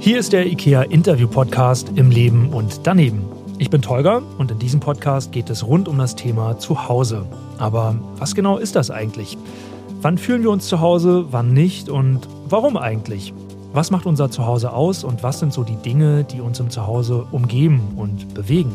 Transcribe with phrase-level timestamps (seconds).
[0.00, 3.24] Hier ist der IKEA Interview Podcast im Leben und daneben.
[3.58, 7.26] Ich bin Tolga und in diesem Podcast geht es rund um das Thema Zuhause.
[7.58, 9.36] Aber was genau ist das eigentlich?
[10.00, 13.34] Wann fühlen wir uns zu Hause, wann nicht und warum eigentlich?
[13.72, 17.26] Was macht unser Zuhause aus und was sind so die Dinge, die uns im Zuhause
[17.32, 18.72] umgeben und bewegen?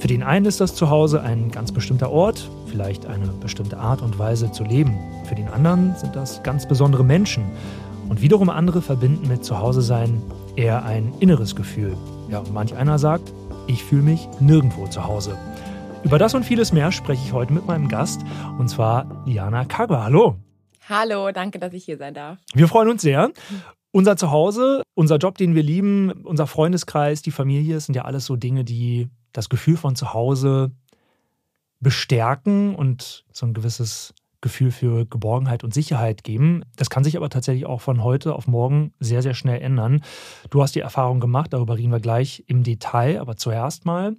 [0.00, 4.18] Für den einen ist das Zuhause ein ganz bestimmter Ort, vielleicht eine bestimmte Art und
[4.18, 4.98] Weise zu leben.
[5.24, 7.44] Für den anderen sind das ganz besondere Menschen.
[8.08, 10.20] Und wiederum andere verbinden mit Zuhause sein
[10.56, 11.96] eher ein inneres Gefühl.
[12.28, 13.32] Ja, und manch einer sagt,
[13.66, 15.38] ich fühle mich nirgendwo zu Hause.
[16.04, 18.22] Über das und vieles mehr spreche ich heute mit meinem Gast,
[18.58, 20.04] und zwar Liana Kagwa.
[20.04, 20.36] Hallo.
[20.88, 22.38] Hallo, danke, dass ich hier sein darf.
[22.54, 23.30] Wir freuen uns sehr.
[23.92, 28.36] Unser Zuhause, unser Job, den wir lieben, unser Freundeskreis, die Familie, sind ja alles so
[28.36, 30.72] Dinge, die das Gefühl von Zuhause
[31.80, 36.64] bestärken und so ein gewisses Gefühl für Geborgenheit und Sicherheit geben.
[36.76, 40.02] Das kann sich aber tatsächlich auch von heute auf morgen sehr, sehr schnell ändern.
[40.50, 44.16] Du hast die Erfahrung gemacht, darüber reden wir gleich im Detail, aber zuerst mal,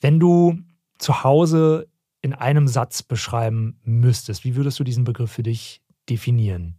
[0.00, 0.58] wenn du
[0.98, 1.88] zu Hause
[2.22, 6.76] in einem Satz beschreiben müsstest, wie würdest du diesen Begriff für dich definieren?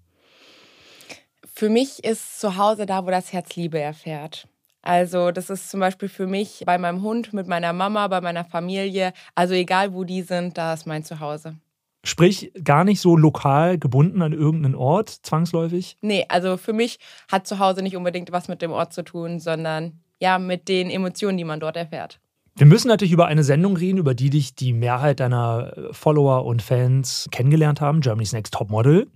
[1.46, 4.48] Für mich ist zu Hause da, wo das Herz Liebe erfährt.
[4.82, 8.44] Also das ist zum Beispiel für mich bei meinem Hund, mit meiner Mama, bei meiner
[8.44, 9.14] Familie.
[9.34, 11.56] Also egal, wo die sind, da ist mein Zuhause.
[12.06, 15.98] Sprich, gar nicht so lokal gebunden an irgendeinen Ort, zwangsläufig?
[16.02, 17.00] Nee, also für mich
[17.32, 20.90] hat zu Hause nicht unbedingt was mit dem Ort zu tun, sondern ja, mit den
[20.90, 22.20] Emotionen, die man dort erfährt.
[22.56, 26.62] Wir müssen natürlich über eine Sendung reden, über die dich die Mehrheit deiner Follower und
[26.62, 29.08] Fans kennengelernt haben, Germany's Next Top Model.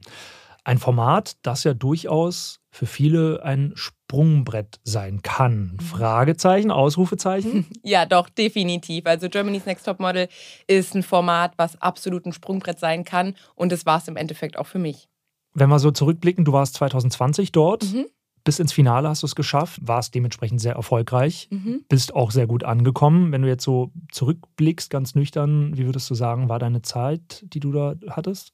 [0.63, 5.73] Ein Format, das ja durchaus für viele ein Sprungbrett sein kann.
[5.73, 5.79] Mhm.
[5.79, 7.65] Fragezeichen, Ausrufezeichen?
[7.83, 9.05] Ja, doch, definitiv.
[9.05, 10.27] Also Germany's Next Top Model
[10.67, 13.35] ist ein Format, was absolut ein Sprungbrett sein kann.
[13.55, 15.07] Und das war es im Endeffekt auch für mich.
[15.53, 17.83] Wenn wir so zurückblicken, du warst 2020 dort.
[17.83, 18.05] Mhm.
[18.43, 21.83] Bis ins Finale hast du es geschafft, warst dementsprechend sehr erfolgreich, mhm.
[21.89, 23.31] bist auch sehr gut angekommen.
[23.31, 27.59] Wenn du jetzt so zurückblickst, ganz nüchtern, wie würdest du sagen, war deine Zeit, die
[27.59, 28.53] du da hattest?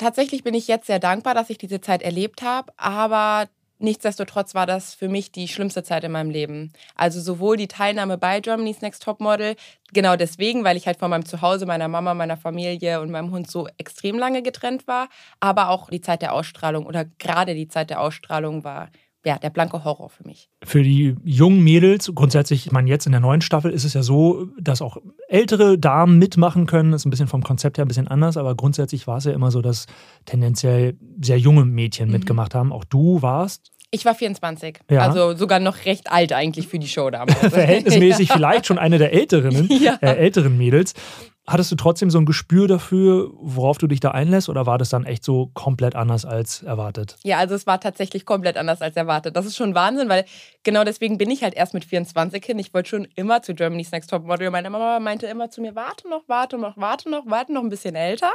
[0.00, 4.66] Tatsächlich bin ich jetzt sehr dankbar, dass ich diese Zeit erlebt habe, aber nichtsdestotrotz war
[4.66, 6.72] das für mich die schlimmste Zeit in meinem Leben.
[6.94, 9.56] Also sowohl die Teilnahme bei Germany's Next Top Model,
[9.92, 13.50] genau deswegen, weil ich halt von meinem Zuhause, meiner Mama, meiner Familie und meinem Hund
[13.50, 15.08] so extrem lange getrennt war,
[15.38, 18.90] aber auch die Zeit der Ausstrahlung oder gerade die Zeit der Ausstrahlung war
[19.24, 20.48] ja, der blanke Horror für mich.
[20.64, 24.02] Für die jungen Mädels, grundsätzlich, ich meine, jetzt in der neuen Staffel ist es ja
[24.02, 24.96] so, dass auch
[25.28, 26.92] ältere Damen mitmachen können.
[26.92, 29.32] Das ist ein bisschen vom Konzept her ein bisschen anders, aber grundsätzlich war es ja
[29.32, 29.86] immer so, dass
[30.24, 32.14] tendenziell sehr junge Mädchen mhm.
[32.14, 32.72] mitgemacht haben.
[32.72, 33.70] Auch du warst.
[33.92, 35.00] Ich war 24, ja.
[35.00, 37.38] also sogar noch recht alt eigentlich für die Show damals.
[37.40, 39.98] Verhältnismäßig vielleicht schon eine der älteren, ja.
[40.00, 40.94] äh, älteren Mädels.
[41.46, 44.90] Hattest du trotzdem so ein Gespür dafür, worauf du dich da einlässt, oder war das
[44.90, 47.16] dann echt so komplett anders als erwartet?
[47.24, 49.34] Ja, also es war tatsächlich komplett anders als erwartet.
[49.34, 50.26] Das ist schon Wahnsinn, weil
[50.62, 52.58] genau deswegen bin ich halt erst mit 24 hin.
[52.58, 54.50] Ich wollte schon immer zu Germany's Next Top Model.
[54.50, 57.70] Meine Mama meinte immer zu mir, warte noch, warte noch, warte noch, warte noch ein
[57.70, 58.30] bisschen älter.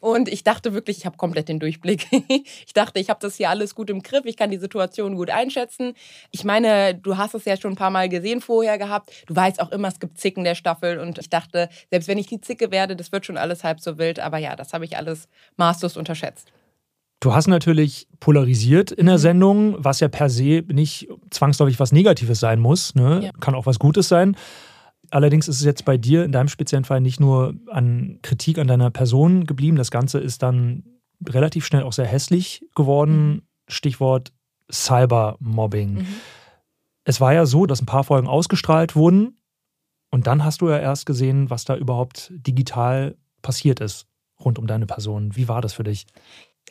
[0.00, 2.06] Und ich dachte wirklich, ich habe komplett den Durchblick.
[2.28, 5.30] ich dachte, ich habe das hier alles gut im Griff, ich kann die Situation gut
[5.30, 5.94] einschätzen.
[6.30, 9.10] Ich meine, du hast es ja schon ein paar Mal gesehen vorher gehabt.
[9.26, 10.98] Du weißt auch immer, es gibt Zicken der Staffel.
[10.98, 13.98] Und ich dachte, selbst wenn ich die Zicke werde, das wird schon alles halb so
[13.98, 14.20] wild.
[14.20, 16.52] Aber ja, das habe ich alles maßlos unterschätzt.
[17.20, 19.20] Du hast natürlich polarisiert in der mhm.
[19.20, 22.94] Sendung, was ja per se nicht zwangsläufig was Negatives sein muss.
[22.94, 23.24] Ne?
[23.24, 23.30] Ja.
[23.40, 24.36] Kann auch was Gutes sein.
[25.10, 28.68] Allerdings ist es jetzt bei dir in deinem speziellen Fall nicht nur an Kritik an
[28.68, 29.76] deiner Person geblieben.
[29.76, 30.84] Das Ganze ist dann
[31.28, 33.28] relativ schnell auch sehr hässlich geworden.
[33.28, 33.42] Mhm.
[33.68, 34.32] Stichwort
[34.72, 35.94] Cybermobbing.
[35.94, 36.06] Mhm.
[37.04, 39.39] Es war ja so, dass ein paar Folgen ausgestrahlt wurden
[40.10, 44.06] und dann hast du ja erst gesehen, was da überhaupt digital passiert ist
[44.44, 45.36] rund um deine Person.
[45.36, 46.06] Wie war das für dich?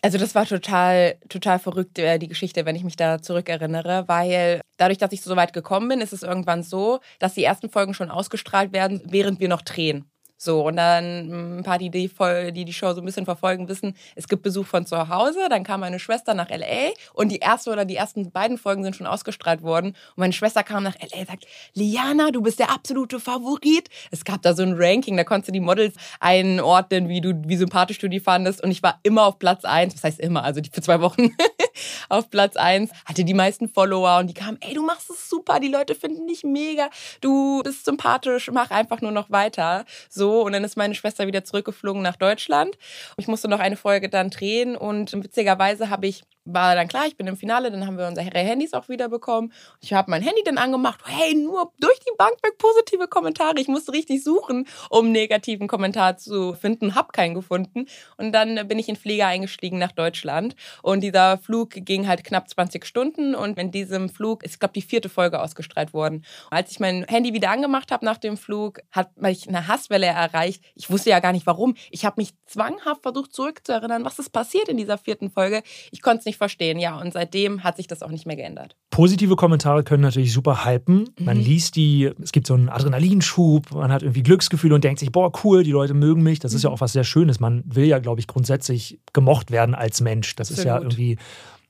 [0.02, 4.62] Also das war total, total verrückt, äh, die Geschichte, wenn ich mich da zurückerinnere, weil
[4.78, 7.94] dadurch, dass ich so weit gekommen bin, ist es irgendwann so, dass die ersten Folgen
[7.94, 10.09] schon ausgestrahlt werden, während wir noch drehen.
[10.42, 12.10] So, und dann ein paar, die die,
[12.54, 15.48] die die Show so ein bisschen verfolgen, wissen, es gibt Besuch von zu Hause.
[15.50, 16.94] Dann kam meine Schwester nach L.A.
[17.14, 19.88] und die erste oder die ersten beiden Folgen sind schon ausgestrahlt worden.
[19.88, 21.20] Und meine Schwester kam nach L.A.
[21.20, 23.90] und sagt, Liana, du bist der absolute Favorit.
[24.12, 27.58] Es gab da so ein Ranking, da konntest du die Models einordnen, wie, du, wie
[27.58, 28.64] sympathisch du die fandest.
[28.64, 29.94] Und ich war immer auf Platz eins.
[29.96, 30.46] Was heißt immer?
[30.46, 31.36] Also für zwei Wochen
[32.08, 35.60] auf Platz eins hatte die meisten Follower und die kamen, ey, du machst es super,
[35.60, 39.84] die Leute finden dich mega, du bist sympathisch, mach einfach nur noch weiter.
[40.10, 42.78] So, und dann ist meine Schwester wieder zurückgeflogen nach Deutschland.
[43.18, 46.24] Ich musste noch eine Folge dann drehen und witzigerweise habe ich
[46.54, 49.54] war dann klar, ich bin im Finale, dann haben wir unsere Handys auch wieder bekommen.
[49.82, 51.00] Ich habe mein Handy dann angemacht.
[51.06, 53.60] Hey, nur durch die Bank weg positive Kommentare.
[53.60, 57.86] Ich musste richtig suchen, um einen negativen Kommentar zu finden, habe keinen gefunden.
[58.18, 60.56] Und dann bin ich in Flieger eingestiegen nach Deutschland.
[60.82, 63.36] Und dieser Flug ging halt knapp 20 Stunden.
[63.36, 66.26] Und in diesem Flug ist, glaube die vierte Folge ausgestrahlt worden.
[66.50, 70.64] Als ich mein Handy wieder angemacht habe nach dem Flug, hat mich eine Hasswelle erreicht.
[70.76, 71.76] Ich wusste ja gar nicht warum.
[71.92, 75.64] Ich habe mich zwanghaft versucht zurückzuerinnern, was ist passiert in dieser vierten Folge.
[75.92, 77.00] Ich konnte es nicht verstehen, ja.
[77.00, 78.76] Und seitdem hat sich das auch nicht mehr geändert.
[78.90, 81.10] Positive Kommentare können natürlich super hypen.
[81.20, 81.44] Man mhm.
[81.44, 85.32] liest die, es gibt so einen Adrenalinschub, man hat irgendwie Glücksgefühle und denkt sich, boah,
[85.44, 86.40] cool, die Leute mögen mich.
[86.40, 86.76] Das ist ja mhm.
[86.76, 87.40] auch was sehr Schönes.
[87.40, 90.36] Man will ja, glaube ich, grundsätzlich gemocht werden als Mensch.
[90.36, 90.60] Das Absolut.
[90.60, 91.18] ist ja irgendwie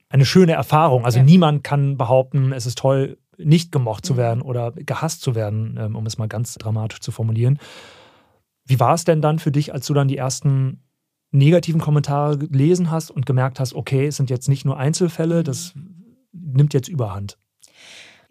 [0.08, 1.04] eine schöne Erfahrung.
[1.04, 1.24] Also ja.
[1.24, 4.18] niemand kann behaupten, es ist toll, nicht gemocht zu mhm.
[4.18, 7.58] werden oder gehasst zu werden, ähm, um es mal ganz dramatisch zu formulieren.
[8.66, 10.82] Wie war es denn dann für dich, als du dann die ersten
[11.30, 15.74] negativen Kommentare gelesen hast und gemerkt hast, okay, es sind jetzt nicht nur Einzelfälle, das
[16.32, 17.38] nimmt jetzt überhand?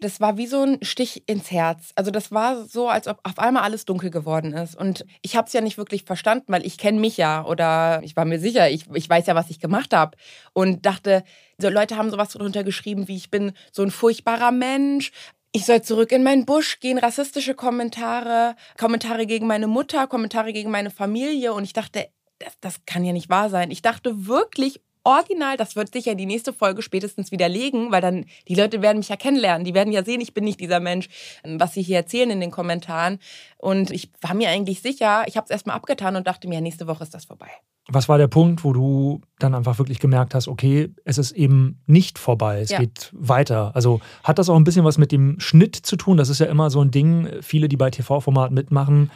[0.00, 1.92] Das war wie so ein Stich ins Herz.
[1.94, 4.74] Also das war so, als ob auf einmal alles dunkel geworden ist.
[4.74, 8.16] Und ich habe es ja nicht wirklich verstanden, weil ich kenne mich ja oder ich
[8.16, 10.16] war mir sicher, ich, ich weiß ja, was ich gemacht habe.
[10.54, 11.22] Und dachte,
[11.58, 15.12] so Leute haben sowas drunter geschrieben, wie ich bin so ein furchtbarer Mensch,
[15.52, 20.70] ich soll zurück in meinen Busch gehen, rassistische Kommentare, Kommentare gegen meine Mutter, Kommentare gegen
[20.70, 21.52] meine Familie.
[21.52, 22.08] Und ich dachte,
[22.40, 23.70] das, das kann ja nicht wahr sein.
[23.70, 28.54] Ich dachte wirklich original, das wird sicher die nächste Folge spätestens widerlegen, weil dann die
[28.54, 29.64] Leute werden mich ja kennenlernen.
[29.64, 31.08] Die werden ja sehen, ich bin nicht dieser Mensch,
[31.44, 33.18] was sie hier erzählen in den Kommentaren.
[33.56, 36.86] Und ich war mir eigentlich sicher, ich habe es erstmal abgetan und dachte mir, nächste
[36.86, 37.48] Woche ist das vorbei.
[37.88, 41.82] Was war der Punkt, wo du dann einfach wirklich gemerkt hast, okay, es ist eben
[41.86, 42.78] nicht vorbei, es ja.
[42.78, 43.72] geht weiter?
[43.74, 46.16] Also hat das auch ein bisschen was mit dem Schnitt zu tun?
[46.16, 49.10] Das ist ja immer so ein Ding, viele, die bei TV-Formaten mitmachen,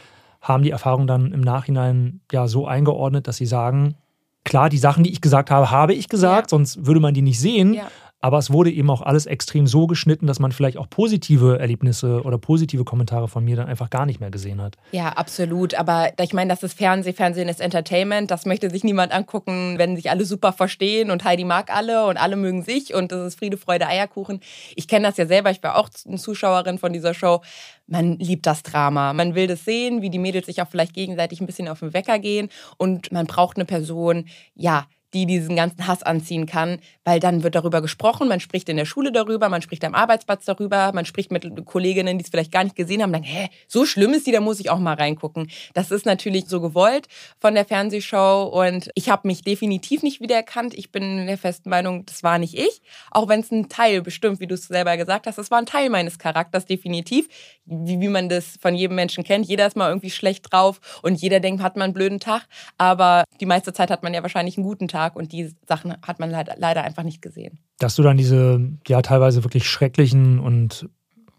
[0.45, 3.95] haben die Erfahrung dann im Nachhinein ja so eingeordnet, dass sie sagen,
[4.43, 6.57] klar, die Sachen, die ich gesagt habe, habe ich gesagt, ja.
[6.57, 7.73] sonst würde man die nicht sehen.
[7.73, 7.87] Ja.
[8.25, 12.23] Aber es wurde eben auch alles extrem so geschnitten, dass man vielleicht auch positive Erlebnisse
[12.23, 14.77] oder positive Kommentare von mir dann einfach gar nicht mehr gesehen hat.
[14.91, 15.75] Ja, absolut.
[15.75, 18.31] Aber ich meine, das ist Fernsehen, Fernsehen ist Entertainment.
[18.31, 22.17] Das möchte sich niemand angucken, wenn sich alle super verstehen und Heidi mag alle und
[22.17, 24.39] alle mögen sich und das ist Friede, Freude, Eierkuchen.
[24.75, 25.51] Ich kenne das ja selber.
[25.51, 27.41] Ich war auch eine Zuschauerin von dieser Show.
[27.85, 29.13] Man liebt das Drama.
[29.13, 31.93] Man will das sehen, wie die Mädels sich auch vielleicht gegenseitig ein bisschen auf den
[31.93, 34.25] Wecker gehen und man braucht eine Person,
[34.55, 38.75] ja, die diesen ganzen Hass anziehen kann, weil dann wird darüber gesprochen, man spricht in
[38.75, 42.51] der Schule darüber, man spricht am Arbeitsplatz darüber, man spricht mit Kolleginnen, die es vielleicht
[42.51, 44.95] gar nicht gesehen haben, dann, hä, so schlimm ist die, da muss ich auch mal
[44.95, 45.49] reingucken.
[45.73, 47.07] Das ist natürlich so gewollt
[47.39, 50.73] von der Fernsehshow und ich habe mich definitiv nicht wiedererkannt.
[50.73, 54.01] Ich bin in der festen Meinung, das war nicht ich, auch wenn es ein Teil
[54.01, 57.29] bestimmt, wie du es selber gesagt hast, das war ein Teil meines Charakters, definitiv,
[57.63, 59.45] wie, wie man das von jedem Menschen kennt.
[59.45, 62.47] Jeder ist mal irgendwie schlecht drauf und jeder denkt, hat man einen blöden Tag,
[62.77, 65.04] aber die meiste Zeit hat man ja wahrscheinlich einen guten Tag.
[65.05, 67.59] Tag und die Sachen hat man leider einfach nicht gesehen.
[67.79, 70.89] Dass du dann diese ja teilweise wirklich schrecklichen und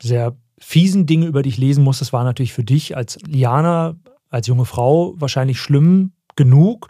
[0.01, 3.97] sehr fiesen Dinge über dich lesen musstest, war natürlich für dich als Liana,
[4.31, 6.89] als junge Frau wahrscheinlich schlimm genug.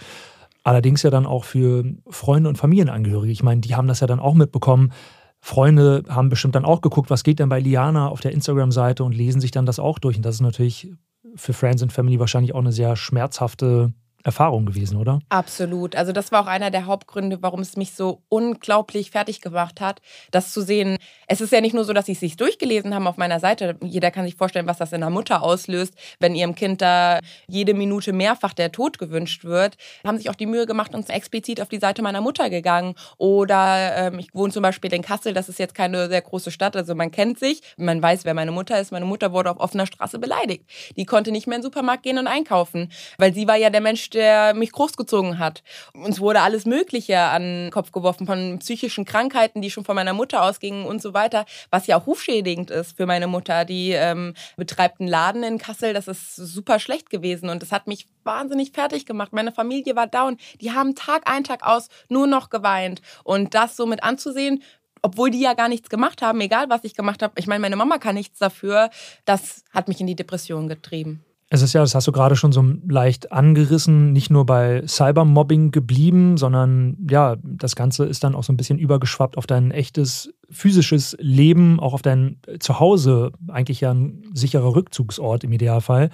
[0.62, 3.32] Allerdings ja dann auch für Freunde und Familienangehörige.
[3.32, 4.93] Ich meine, die haben das ja dann auch mitbekommen.
[5.40, 9.12] Freunde haben bestimmt dann auch geguckt, was geht denn bei Liana auf der Instagram-Seite und
[9.12, 10.17] lesen sich dann das auch durch.
[10.17, 10.93] Und das ist natürlich
[11.37, 13.93] für Friends and Family wahrscheinlich auch eine sehr schmerzhafte
[14.26, 15.20] Erfahrung gewesen, oder?
[15.28, 15.94] Absolut.
[15.94, 20.02] Also das war auch einer der Hauptgründe, warum es mich so unglaublich fertig gemacht hat,
[20.32, 20.99] das zu sehen.
[21.28, 23.76] Es ist ja nicht nur so, dass sie es sich durchgelesen haben auf meiner Seite.
[23.82, 27.19] Jeder kann sich vorstellen, was das in der Mutter auslöst, wenn ihrem Kind da
[27.49, 29.76] jede Minute mehrfach der Tod gewünscht wird.
[30.06, 32.95] Haben sich auch die Mühe gemacht und sind explizit auf die Seite meiner Mutter gegangen.
[33.18, 36.76] Oder ähm, ich wohne zum Beispiel in Kassel, das ist jetzt keine sehr große Stadt,
[36.76, 38.92] also man kennt sich, man weiß, wer meine Mutter ist.
[38.92, 40.64] Meine Mutter wurde auf offener Straße beleidigt.
[40.97, 43.80] Die konnte nicht mehr in den Supermarkt gehen und einkaufen, weil sie war ja der
[43.80, 45.64] Mensch, der mich großgezogen hat.
[45.92, 50.12] Uns wurde alles Mögliche an den Kopf geworfen, von psychischen Krankheiten, die schon von meiner
[50.12, 53.64] Mutter ausgingen und so weiter, was ja auch rufschädigend ist für meine Mutter.
[53.64, 57.88] Die ähm, betreibt einen Laden in Kassel, das ist super schlecht gewesen und das hat
[57.88, 59.32] mich wahnsinnig fertig gemacht.
[59.32, 60.37] Meine Familie war down.
[60.61, 63.02] Die haben Tag ein, Tag aus nur noch geweint.
[63.25, 64.62] Und das so mit anzusehen,
[65.02, 67.35] obwohl die ja gar nichts gemacht haben, egal was ich gemacht habe.
[67.38, 68.90] Ich meine, meine Mama kann nichts dafür.
[69.25, 71.25] Das hat mich in die Depression getrieben.
[71.49, 75.71] Es ist ja, das hast du gerade schon so leicht angerissen, nicht nur bei Cybermobbing
[75.71, 80.35] geblieben, sondern ja, das Ganze ist dann auch so ein bisschen übergeschwappt auf dein echtes
[80.50, 86.11] physisches Leben, auch auf dein Zuhause, eigentlich ja ein sicherer Rückzugsort im Idealfall.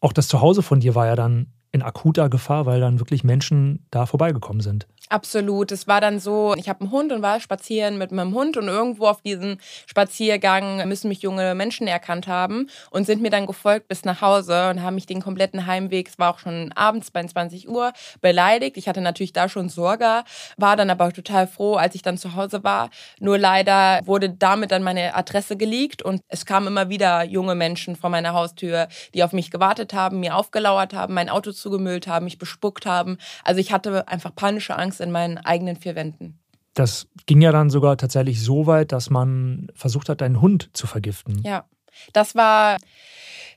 [0.00, 3.86] Auch das Zuhause von dir war ja dann in akuter Gefahr, weil dann wirklich Menschen
[3.92, 4.88] da vorbeigekommen sind.
[5.12, 5.72] Absolut.
[5.72, 8.68] Es war dann so, ich habe einen Hund und war spazieren mit meinem Hund und
[8.68, 13.88] irgendwo auf diesem Spaziergang müssen mich junge Menschen erkannt haben und sind mir dann gefolgt
[13.88, 17.24] bis nach Hause und haben mich den kompletten Heimweg, es war auch schon abends bei
[17.26, 18.76] 20 Uhr, beleidigt.
[18.76, 20.22] Ich hatte natürlich da schon Sorge,
[20.56, 22.88] war dann aber total froh, als ich dann zu Hause war.
[23.18, 27.96] Nur leider wurde damit dann meine Adresse geleakt und es kamen immer wieder junge Menschen
[27.96, 32.26] vor meiner Haustür, die auf mich gewartet haben, mir aufgelauert haben, mein Auto zugemüllt haben,
[32.26, 33.18] mich bespuckt haben.
[33.42, 36.38] Also ich hatte einfach panische Angst in meinen eigenen vier Wänden.
[36.74, 40.86] Das ging ja dann sogar tatsächlich so weit, dass man versucht hat, deinen Hund zu
[40.86, 41.42] vergiften.
[41.44, 41.64] Ja,
[42.12, 42.78] das war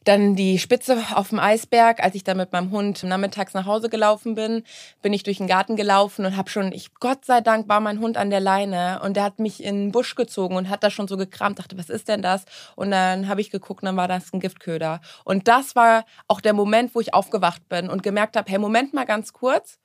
[0.03, 3.89] dann die Spitze auf dem Eisberg, als ich dann mit meinem Hund nachmittags nach Hause
[3.89, 4.63] gelaufen bin,
[5.01, 7.99] bin ich durch den Garten gelaufen und habe schon, ich Gott sei Dank war mein
[7.99, 10.89] Hund an der Leine und der hat mich in den Busch gezogen und hat da
[10.89, 12.45] schon so gekramt, dachte, was ist denn das?
[12.75, 15.01] Und dann habe ich geguckt, und dann war das ein Giftköder.
[15.23, 18.93] Und das war auch der Moment, wo ich aufgewacht bin und gemerkt habe, hey, Moment
[18.93, 19.79] mal ganz kurz,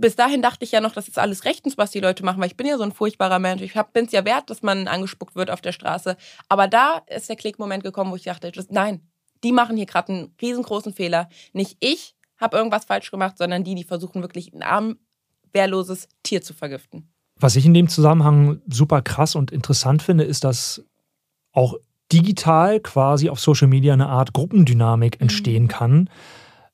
[0.00, 2.48] bis dahin dachte ich ja noch, das ist alles rechtens, was die Leute machen, weil
[2.48, 3.62] ich bin ja so ein furchtbarer Mensch.
[3.62, 6.16] Ich bin es ja wert, dass man angespuckt wird auf der Straße.
[6.48, 9.00] Aber da ist der Klickmoment gekommen, wo ich dachte, das, nein,
[9.44, 11.28] die machen hier gerade einen riesengroßen Fehler.
[11.52, 14.98] Nicht ich habe irgendwas falsch gemacht, sondern die, die versuchen wirklich ein arm,
[15.52, 17.12] wehrloses Tier zu vergiften.
[17.36, 20.84] Was ich in dem Zusammenhang super krass und interessant finde, ist, dass
[21.52, 21.76] auch
[22.12, 25.22] digital quasi auf Social Media eine Art Gruppendynamik mhm.
[25.22, 26.10] entstehen kann.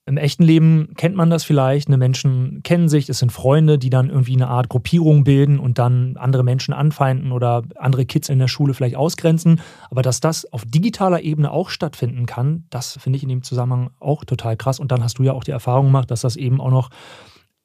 [0.09, 1.89] Im echten Leben kennt man das vielleicht.
[1.89, 1.97] Ne?
[1.97, 6.17] Menschen kennen sich, es sind Freunde, die dann irgendwie eine Art Gruppierung bilden und dann
[6.17, 9.61] andere Menschen anfeinden oder andere Kids in der Schule vielleicht ausgrenzen.
[9.91, 13.91] Aber dass das auf digitaler Ebene auch stattfinden kann, das finde ich in dem Zusammenhang
[13.99, 14.79] auch total krass.
[14.79, 16.91] Und dann hast du ja auch die Erfahrung gemacht, dass das eben auch noch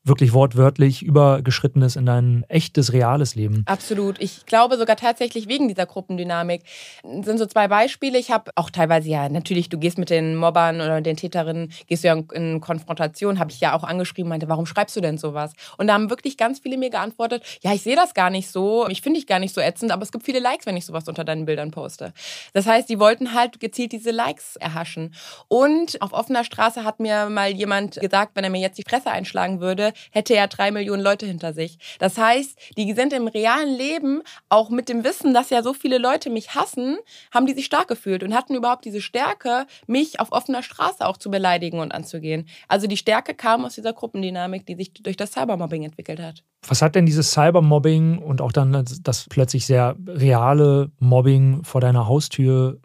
[0.03, 3.63] wirklich wortwörtlich übergeschrittenes in dein echtes, reales Leben.
[3.67, 4.19] Absolut.
[4.19, 6.63] Ich glaube sogar tatsächlich wegen dieser Gruppendynamik.
[7.03, 8.17] Das sind so zwei Beispiele.
[8.17, 12.03] Ich habe auch teilweise, ja, natürlich, du gehst mit den Mobbern oder den Täterinnen, gehst
[12.03, 15.53] du ja in Konfrontation, habe ich ja auch angeschrieben, meinte, warum schreibst du denn sowas?
[15.77, 18.87] Und da haben wirklich ganz viele mir geantwortet, ja, ich sehe das gar nicht so,
[18.87, 21.07] ich finde dich gar nicht so ätzend, aber es gibt viele Likes, wenn ich sowas
[21.07, 22.11] unter deinen Bildern poste.
[22.53, 25.13] Das heißt, die wollten halt gezielt diese Likes erhaschen.
[25.47, 29.11] Und auf offener Straße hat mir mal jemand gesagt, wenn er mir jetzt die Fresse
[29.11, 31.77] einschlagen würde, hätte er drei Millionen Leute hinter sich.
[31.99, 35.97] Das heißt, die sind im realen Leben auch mit dem Wissen, dass ja so viele
[35.97, 36.97] Leute mich hassen,
[37.33, 41.17] haben die sich stark gefühlt und hatten überhaupt diese Stärke, mich auf offener Straße auch
[41.17, 42.47] zu beleidigen und anzugehen.
[42.67, 46.43] Also die Stärke kam aus dieser Gruppendynamik, die sich durch das Cybermobbing entwickelt hat.
[46.67, 52.07] Was hat denn dieses Cybermobbing und auch dann das plötzlich sehr reale Mobbing vor deiner
[52.07, 52.79] Haustür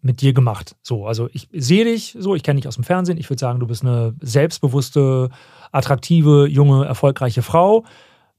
[0.00, 0.76] mit dir gemacht?
[0.82, 3.18] So, also ich sehe dich so, ich kenne dich aus dem Fernsehen.
[3.18, 5.30] Ich würde sagen, du bist eine selbstbewusste,
[5.72, 7.84] attraktive, junge, erfolgreiche Frau.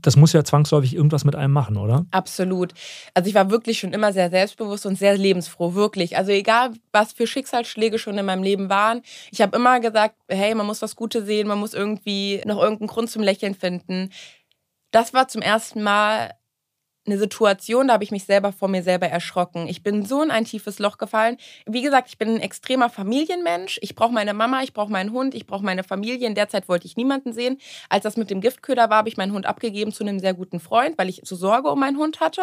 [0.01, 2.05] Das muss ja zwangsläufig irgendwas mit einem machen, oder?
[2.11, 2.73] Absolut.
[3.13, 6.15] Also ich war wirklich schon immer sehr selbstbewusst und sehr lebensfroh, wirklich.
[6.17, 10.55] Also egal, was für Schicksalsschläge schon in meinem Leben waren, ich habe immer gesagt, hey,
[10.55, 14.11] man muss was Gutes sehen, man muss irgendwie noch irgendeinen Grund zum Lächeln finden.
[14.91, 16.31] Das war zum ersten Mal
[17.09, 19.67] eine Situation, da habe ich mich selber vor mir selber erschrocken.
[19.67, 21.37] Ich bin so in ein tiefes Loch gefallen.
[21.65, 23.79] Wie gesagt, ich bin ein extremer Familienmensch.
[23.81, 26.27] Ich brauche meine Mama, ich brauche meinen Hund, ich brauche meine Familie.
[26.27, 27.57] In der Zeit wollte ich niemanden sehen.
[27.89, 30.59] Als das mit dem Giftköder war, habe ich meinen Hund abgegeben zu einem sehr guten
[30.59, 32.41] Freund, weil ich so Sorge um meinen Hund hatte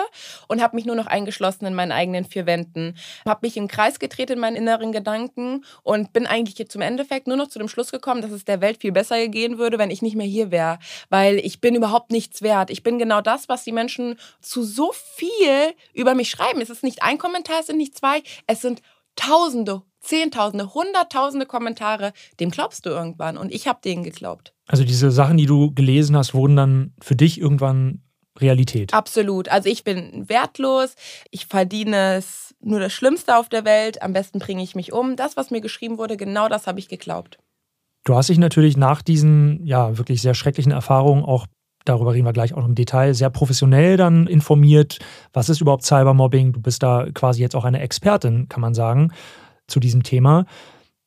[0.49, 2.97] und habe mich nur noch eingeschlossen in meinen eigenen vier Wänden.
[3.25, 7.37] Habe mich im Kreis gedreht in meinen inneren Gedanken und bin eigentlich zum Endeffekt nur
[7.37, 10.03] noch zu dem Schluss gekommen, dass es der Welt viel besser gehen würde, wenn ich
[10.03, 10.79] nicht mehr hier wäre,
[11.11, 12.71] weil ich bin überhaupt nichts wert.
[12.71, 16.61] Ich bin genau das, was die Menschen zu so viel über mich schreiben.
[16.61, 18.83] Es ist nicht ein Kommentar, es sind nicht zwei, es sind
[19.17, 22.13] Tausende, Zehntausende, Hunderttausende Kommentare.
[22.39, 24.55] Dem glaubst du irgendwann und ich habe denen geglaubt.
[24.67, 28.03] Also diese Sachen, die du gelesen hast, wurden dann für dich irgendwann
[28.39, 28.93] Realität.
[28.93, 29.49] Absolut.
[29.49, 30.95] Also ich bin wertlos,
[31.31, 35.17] ich verdiene es nur das Schlimmste auf der Welt, am besten bringe ich mich um.
[35.17, 37.39] Das, was mir geschrieben wurde, genau das habe ich geglaubt.
[38.05, 41.47] Du hast dich natürlich nach diesen ja wirklich sehr schrecklichen Erfahrungen auch
[41.89, 44.99] darüber reden wir gleich auch noch im Detail, sehr professionell dann informiert.
[45.33, 46.53] Was ist überhaupt Cybermobbing?
[46.53, 49.13] Du bist da quasi jetzt auch eine Expertin, kann man sagen,
[49.67, 50.45] zu diesem Thema.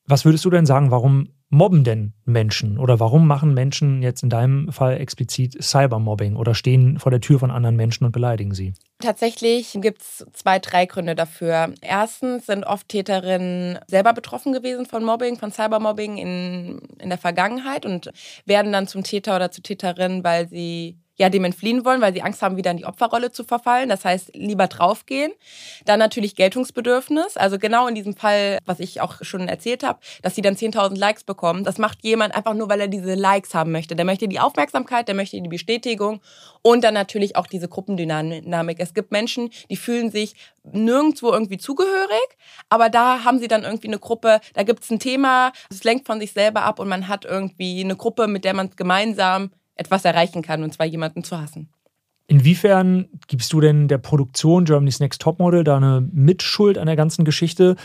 [0.07, 4.29] Was würdest du denn sagen, warum mobben denn Menschen oder warum machen Menschen jetzt in
[4.29, 8.73] deinem Fall explizit Cybermobbing oder stehen vor der Tür von anderen Menschen und beleidigen sie?
[8.99, 11.73] Tatsächlich gibt es zwei, drei Gründe dafür.
[11.81, 17.85] Erstens sind oft Täterinnen selber betroffen gewesen von Mobbing, von Cybermobbing in, in der Vergangenheit
[17.85, 18.11] und
[18.45, 22.21] werden dann zum Täter oder zur Täterin, weil sie ja dem entfliehen wollen, weil sie
[22.21, 23.89] Angst haben, wieder in die Opferrolle zu verfallen.
[23.89, 25.31] Das heißt, lieber draufgehen.
[25.85, 27.37] Dann natürlich Geltungsbedürfnis.
[27.37, 30.97] Also genau in diesem Fall, was ich auch schon erzählt habe, dass sie dann 10.000
[30.97, 31.63] Likes bekommen.
[31.63, 33.95] Das macht jemand einfach nur, weil er diese Likes haben möchte.
[33.95, 36.21] Der möchte die Aufmerksamkeit, der möchte die Bestätigung
[36.61, 38.79] und dann natürlich auch diese Gruppendynamik.
[38.79, 42.27] Es gibt Menschen, die fühlen sich nirgendwo irgendwie zugehörig,
[42.69, 46.05] aber da haben sie dann irgendwie eine Gruppe, da gibt es ein Thema, es lenkt
[46.05, 50.05] von sich selber ab und man hat irgendwie eine Gruppe, mit der man gemeinsam etwas
[50.05, 51.69] erreichen kann, und zwar jemanden zu hassen.
[52.27, 57.25] Inwiefern gibst du denn der Produktion Germany's Next Topmodel da eine Mitschuld an der ganzen
[57.25, 57.75] Geschichte?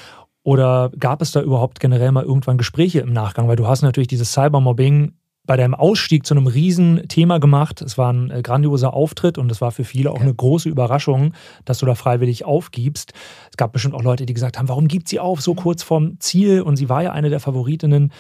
[0.43, 3.49] Oder gab es da überhaupt generell mal irgendwann Gespräche im Nachgang?
[3.49, 5.15] Weil du hast natürlich dieses Cybermobbing
[5.47, 7.83] bei deinem Ausstieg zu einem Riesenthema gemacht.
[7.83, 11.33] Es war ein äh, grandioser Auftritt und es war für viele auch eine große Überraschung,
[11.65, 13.13] dass du da freiwillig aufgibst.
[13.51, 16.19] Es gab bestimmt auch Leute, die gesagt haben, warum gibt sie auf so kurz vorm
[16.21, 16.63] Ziel?
[16.63, 18.13] Und sie war ja eine der Favoritinnen.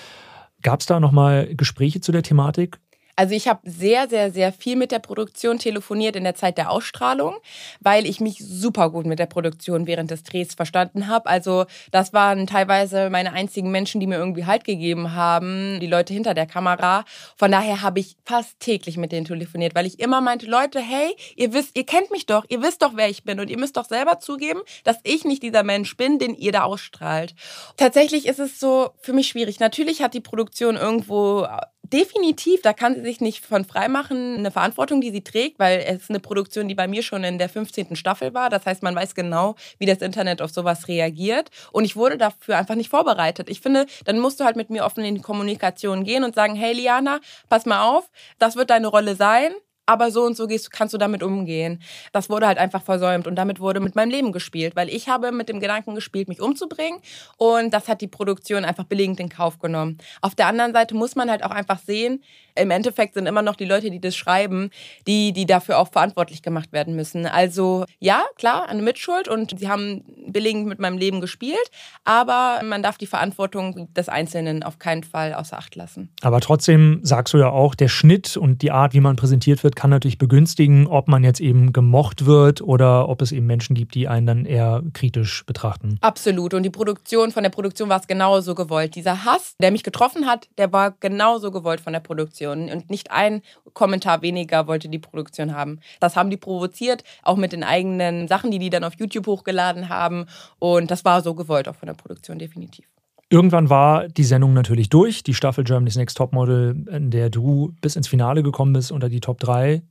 [0.62, 2.78] Gab es da nochmal Gespräche zu der Thematik?
[3.16, 6.70] Also ich habe sehr, sehr, sehr viel mit der Produktion telefoniert in der Zeit der
[6.70, 7.36] Ausstrahlung,
[7.80, 11.28] weil ich mich super gut mit der Produktion während des Drehs verstanden habe.
[11.28, 16.12] Also das waren teilweise meine einzigen Menschen, die mir irgendwie Halt gegeben haben, die Leute
[16.12, 17.04] hinter der Kamera.
[17.36, 21.14] Von daher habe ich fast täglich mit denen telefoniert, weil ich immer meinte, Leute, hey,
[21.36, 23.76] ihr wisst, ihr kennt mich doch, ihr wisst doch, wer ich bin und ihr müsst
[23.76, 27.34] doch selber zugeben, dass ich nicht dieser Mensch bin, den ihr da ausstrahlt.
[27.76, 29.60] Tatsächlich ist es so für mich schwierig.
[29.60, 31.46] Natürlich hat die Produktion irgendwo
[31.92, 35.84] definitiv, da kann sie sich nicht von frei machen, eine Verantwortung, die sie trägt, weil
[35.86, 37.96] es ist eine Produktion, die bei mir schon in der 15.
[37.96, 38.50] Staffel war.
[38.50, 41.50] Das heißt, man weiß genau, wie das Internet auf sowas reagiert.
[41.72, 43.48] Und ich wurde dafür einfach nicht vorbereitet.
[43.48, 46.54] Ich finde, dann musst du halt mit mir offen in die Kommunikation gehen und sagen,
[46.54, 49.52] hey Liana, pass mal auf, das wird deine Rolle sein
[49.86, 51.80] aber so und so gehst, kannst du damit umgehen.
[52.12, 55.32] Das wurde halt einfach versäumt und damit wurde mit meinem Leben gespielt, weil ich habe
[55.32, 57.00] mit dem Gedanken gespielt, mich umzubringen
[57.36, 59.98] und das hat die Produktion einfach billigend in Kauf genommen.
[60.20, 62.22] Auf der anderen Seite muss man halt auch einfach sehen,
[62.56, 64.70] im Endeffekt sind immer noch die Leute, die das schreiben,
[65.06, 67.26] die, die dafür auch verantwortlich gemacht werden müssen.
[67.26, 71.70] Also ja, klar, eine Mitschuld und sie haben billigend mit meinem Leben gespielt,
[72.04, 76.10] aber man darf die Verantwortung des Einzelnen auf keinen Fall außer Acht lassen.
[76.22, 79.73] Aber trotzdem sagst du ja auch, der Schnitt und die Art, wie man präsentiert wird,
[79.74, 83.94] kann natürlich begünstigen, ob man jetzt eben gemocht wird oder ob es eben Menschen gibt,
[83.94, 85.98] die einen dann eher kritisch betrachten.
[86.00, 86.54] Absolut.
[86.54, 88.94] Und die Produktion, von der Produktion war es genauso gewollt.
[88.94, 92.04] Dieser Hass, der mich getroffen hat, der war genauso gewollt von der.
[92.04, 92.70] Produktion.
[92.70, 95.80] Und nicht ein Kommentar weniger wollte die Produktion haben.
[95.98, 99.88] Das haben die provoziert, auch mit den eigenen Sachen, die die dann auf YouTube hochgeladen
[99.88, 100.26] haben.
[100.60, 102.86] Und das war so gewollt auch von der Produktion definitiv.
[103.34, 107.96] Irgendwann war die Sendung natürlich durch, die Staffel Germany's Next Topmodel, in der du bis
[107.96, 109.82] ins Finale gekommen bist unter die Top 3,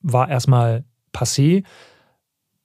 [0.00, 1.64] war erstmal passé.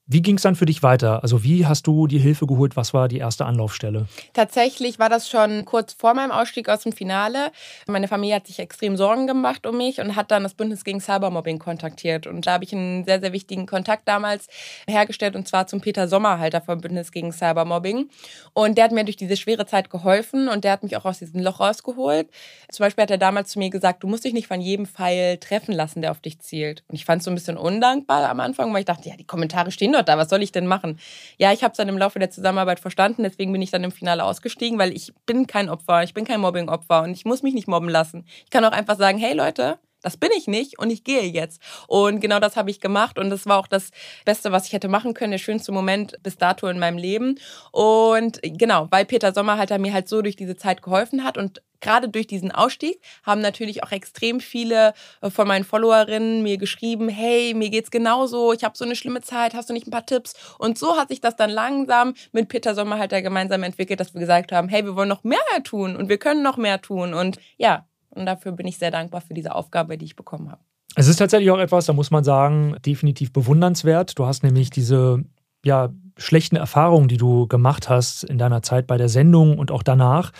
[0.10, 1.22] Wie ging es dann für dich weiter?
[1.22, 2.78] Also wie hast du die Hilfe geholt?
[2.78, 4.06] Was war die erste Anlaufstelle?
[4.32, 7.52] Tatsächlich war das schon kurz vor meinem Ausstieg aus dem Finale.
[7.88, 11.02] Meine Familie hat sich extrem Sorgen gemacht um mich und hat dann das Bündnis gegen
[11.02, 12.26] Cybermobbing kontaktiert.
[12.26, 14.48] Und da habe ich einen sehr, sehr wichtigen Kontakt damals
[14.88, 18.10] hergestellt und zwar zum Peter Sommerhalter vom Bündnis gegen Cybermobbing.
[18.54, 21.20] Und der hat mir durch diese schwere Zeit geholfen und der hat mich auch aus
[21.20, 22.30] diesem Loch rausgeholt.
[22.72, 25.36] Zum Beispiel hat er damals zu mir gesagt, du musst dich nicht von jedem Pfeil
[25.36, 26.86] treffen lassen, der auf dich zielt.
[26.88, 29.28] Und ich fand es so ein bisschen undankbar am Anfang, weil ich dachte, ja, die
[29.28, 31.00] Kommentare stehen doch da, was soll ich denn machen?
[31.38, 33.92] Ja, ich habe es dann im Laufe der Zusammenarbeit verstanden, deswegen bin ich dann im
[33.92, 37.54] Finale ausgestiegen, weil ich bin kein Opfer, ich bin kein Mobbing-Opfer und ich muss mich
[37.54, 38.26] nicht mobben lassen.
[38.46, 41.62] Ich kann auch einfach sagen, hey Leute, das bin ich nicht und ich gehe jetzt.
[41.88, 43.90] Und genau das habe ich gemacht und das war auch das
[44.24, 47.38] Beste, was ich hätte machen können, der schönste Moment bis dato in meinem Leben.
[47.74, 51.62] Und genau, weil Peter Sommer halt mir halt so durch diese Zeit geholfen hat und
[51.82, 57.54] gerade durch diesen Ausstieg haben natürlich auch extrem viele von meinen Followerinnen mir geschrieben, hey,
[57.54, 60.34] mir geht's genauso, ich habe so eine schlimme Zeit, hast du nicht ein paar Tipps?
[60.58, 64.14] Und so hat sich das dann langsam mit Peter Sommer halt da gemeinsam entwickelt, dass
[64.14, 67.14] wir gesagt haben, hey, wir wollen noch mehr tun und wir können noch mehr tun
[67.14, 70.62] und ja, und dafür bin ich sehr dankbar für diese Aufgabe, die ich bekommen habe.
[70.96, 74.18] Es ist tatsächlich auch etwas, da muss man sagen, definitiv bewundernswert.
[74.18, 75.24] Du hast nämlich diese
[75.64, 79.84] ja, schlechten Erfahrungen, die du gemacht hast in deiner Zeit bei der Sendung und auch
[79.84, 80.32] danach,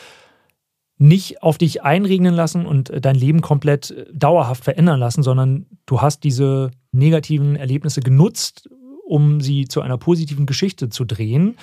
[0.98, 6.02] nicht auf dich einregnen lassen und dein Leben komplett äh, dauerhaft verändern lassen, sondern du
[6.02, 8.68] hast diese negativen Erlebnisse genutzt,
[9.06, 11.56] um sie zu einer positiven Geschichte zu drehen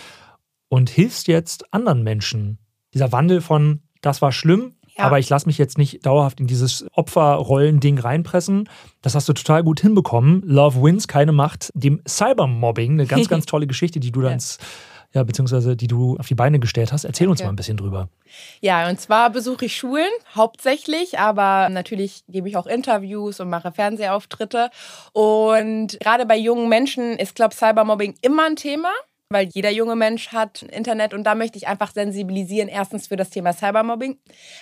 [0.69, 2.59] und hilfst jetzt anderen Menschen.
[2.95, 5.05] Dieser Wandel von, das war schlimm, ja.
[5.05, 8.69] aber ich lasse mich jetzt nicht dauerhaft in dieses Opferrollen-Ding reinpressen.
[9.03, 10.43] Das hast du total gut hinbekommen.
[10.45, 12.93] Love wins, keine Macht dem Cybermobbing.
[12.93, 14.57] Eine ganz, ganz tolle Geschichte, die du dann ja
[15.15, 17.05] ja, beziehungsweise die du auf die Beine gestellt hast.
[17.05, 18.09] Erzähl uns mal ein bisschen drüber.
[18.61, 23.71] Ja, und zwar besuche ich Schulen hauptsächlich, aber natürlich gebe ich auch Interviews und mache
[23.71, 24.71] Fernsehauftritte.
[25.13, 28.91] Und gerade bei jungen Menschen ist, glaube ich, Cybermobbing immer ein Thema
[29.35, 33.31] weil jeder junge Mensch hat Internet und da möchte ich einfach sensibilisieren, erstens für das
[33.31, 34.17] Thema Cybermobbing,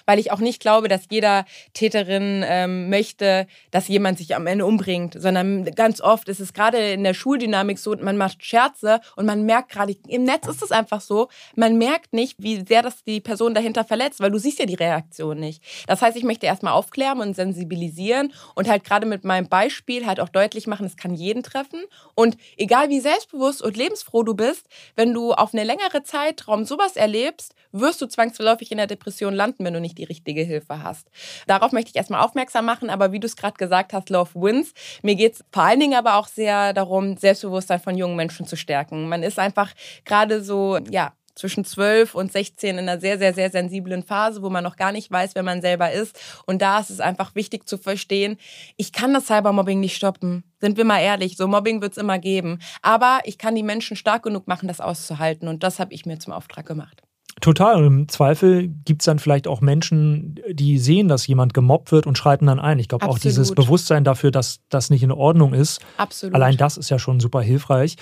[0.06, 4.64] weil ich auch nicht glaube, dass jeder Täterin ähm, möchte, dass jemand sich am Ende
[4.64, 9.26] umbringt, sondern ganz oft ist es gerade in der Schuldynamik so, man macht Scherze und
[9.26, 13.04] man merkt gerade, im Netz ist es einfach so, man merkt nicht, wie sehr das
[13.04, 15.62] die Person dahinter verletzt, weil du siehst ja die Reaktion nicht.
[15.86, 20.18] Das heißt, ich möchte erstmal aufklären und sensibilisieren und halt gerade mit meinem Beispiel halt
[20.18, 24.61] auch deutlich machen, es kann jeden treffen und egal wie selbstbewusst und lebensfroh du bist,
[24.62, 29.34] weißt, wenn du auf eine längere Zeitraum sowas erlebst, wirst du zwangsläufig in der Depression
[29.34, 31.08] landen, wenn du nicht die richtige Hilfe hast.
[31.46, 34.72] Darauf möchte ich erstmal aufmerksam machen, aber wie du es gerade gesagt hast, Love wins.
[35.02, 38.56] Mir geht es vor allen Dingen aber auch sehr darum, Selbstbewusstsein von jungen Menschen zu
[38.56, 39.08] stärken.
[39.08, 39.72] Man ist einfach
[40.04, 44.50] gerade so, ja, zwischen 12 und 16 in einer sehr, sehr, sehr sensiblen Phase, wo
[44.50, 46.18] man noch gar nicht weiß, wer man selber ist.
[46.46, 48.36] Und da ist es einfach wichtig zu verstehen,
[48.76, 50.44] ich kann das Cybermobbing nicht stoppen.
[50.60, 52.60] Sind wir mal ehrlich, so Mobbing wird es immer geben.
[52.82, 55.48] Aber ich kann die Menschen stark genug machen, das auszuhalten.
[55.48, 57.02] Und das habe ich mir zum Auftrag gemacht.
[57.40, 57.76] Total.
[57.76, 62.06] Und im Zweifel gibt es dann vielleicht auch Menschen, die sehen, dass jemand gemobbt wird
[62.06, 62.78] und schreiten dann ein.
[62.78, 65.80] Ich glaube auch dieses Bewusstsein dafür, dass das nicht in Ordnung ist.
[65.96, 66.34] Absolut.
[66.34, 67.96] Allein das ist ja schon super hilfreich.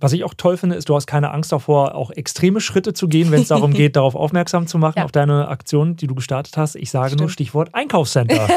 [0.00, 3.06] Was ich auch toll finde, ist, du hast keine Angst davor, auch extreme Schritte zu
[3.06, 5.04] gehen, wenn es darum geht, darauf aufmerksam zu machen, ja.
[5.04, 6.74] auf deine Aktion, die du gestartet hast.
[6.74, 7.20] Ich sage stimmt.
[7.20, 8.48] nur Stichwort Einkaufscenter.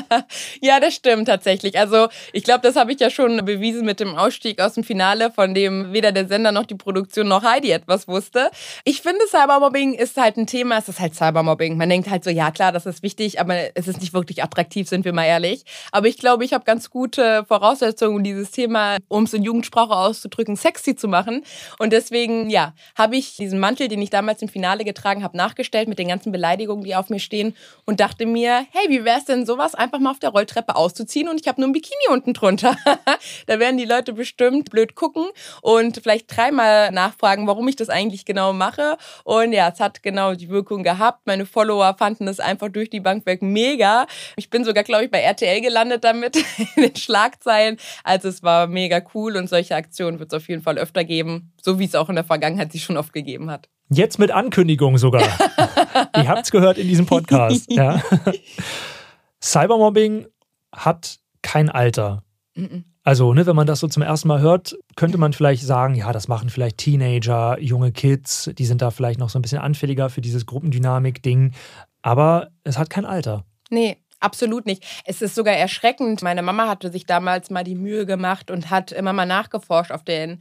[0.60, 1.78] ja, das stimmt tatsächlich.
[1.78, 5.30] Also ich glaube, das habe ich ja schon bewiesen mit dem Ausstieg aus dem Finale,
[5.30, 8.50] von dem weder der Sender noch die Produktion noch Heidi etwas wusste.
[8.84, 11.76] Ich finde, Cybermobbing ist halt ein Thema, es ist halt Cybermobbing.
[11.76, 14.88] Man denkt halt so, ja klar, das ist wichtig, aber es ist nicht wirklich attraktiv,
[14.88, 15.64] sind wir mal ehrlich.
[15.92, 19.94] Aber ich glaube, ich habe ganz gute Voraussetzungen, um dieses Thema, um es in Jugendsprache
[19.94, 21.44] auszudrücken, Sex sexy zu machen.
[21.78, 25.88] Und deswegen, ja, habe ich diesen Mantel, den ich damals im Finale getragen habe, nachgestellt
[25.88, 29.24] mit den ganzen Beleidigungen, die auf mir stehen und dachte mir, hey, wie wäre es
[29.24, 32.34] denn sowas einfach mal auf der Rolltreppe auszuziehen und ich habe nur ein Bikini unten
[32.34, 32.76] drunter.
[33.46, 35.26] da werden die Leute bestimmt blöd gucken
[35.62, 38.96] und vielleicht dreimal nachfragen, warum ich das eigentlich genau mache.
[39.24, 41.26] Und ja, es hat genau die Wirkung gehabt.
[41.26, 44.06] Meine Follower fanden es einfach durch die Bank weg mega.
[44.36, 46.36] Ich bin sogar, glaube ich, bei RTL gelandet damit
[46.76, 47.78] in den Schlagzeilen.
[48.02, 51.52] Also es war mega cool und solche Aktionen wird es auf jeden Fall öfter geben,
[51.62, 53.68] so wie es auch in der Vergangenheit sich schon oft gegeben hat.
[53.90, 55.22] Jetzt mit Ankündigung sogar.
[56.16, 57.70] Ihr habt es gehört in diesem Podcast.
[57.70, 58.02] Ja.
[59.42, 60.26] Cybermobbing
[60.72, 62.22] hat kein Alter.
[63.02, 66.12] Also, ne, wenn man das so zum ersten Mal hört, könnte man vielleicht sagen, ja,
[66.12, 70.08] das machen vielleicht Teenager, junge Kids, die sind da vielleicht noch so ein bisschen anfälliger
[70.08, 71.52] für dieses Gruppendynamik-Ding.
[72.00, 73.44] Aber es hat kein Alter.
[73.70, 74.82] Nee, Absolut nicht.
[75.04, 76.22] Es ist sogar erschreckend.
[76.22, 80.02] Meine Mama hatte sich damals mal die Mühe gemacht und hat immer mal nachgeforscht auf
[80.02, 80.40] den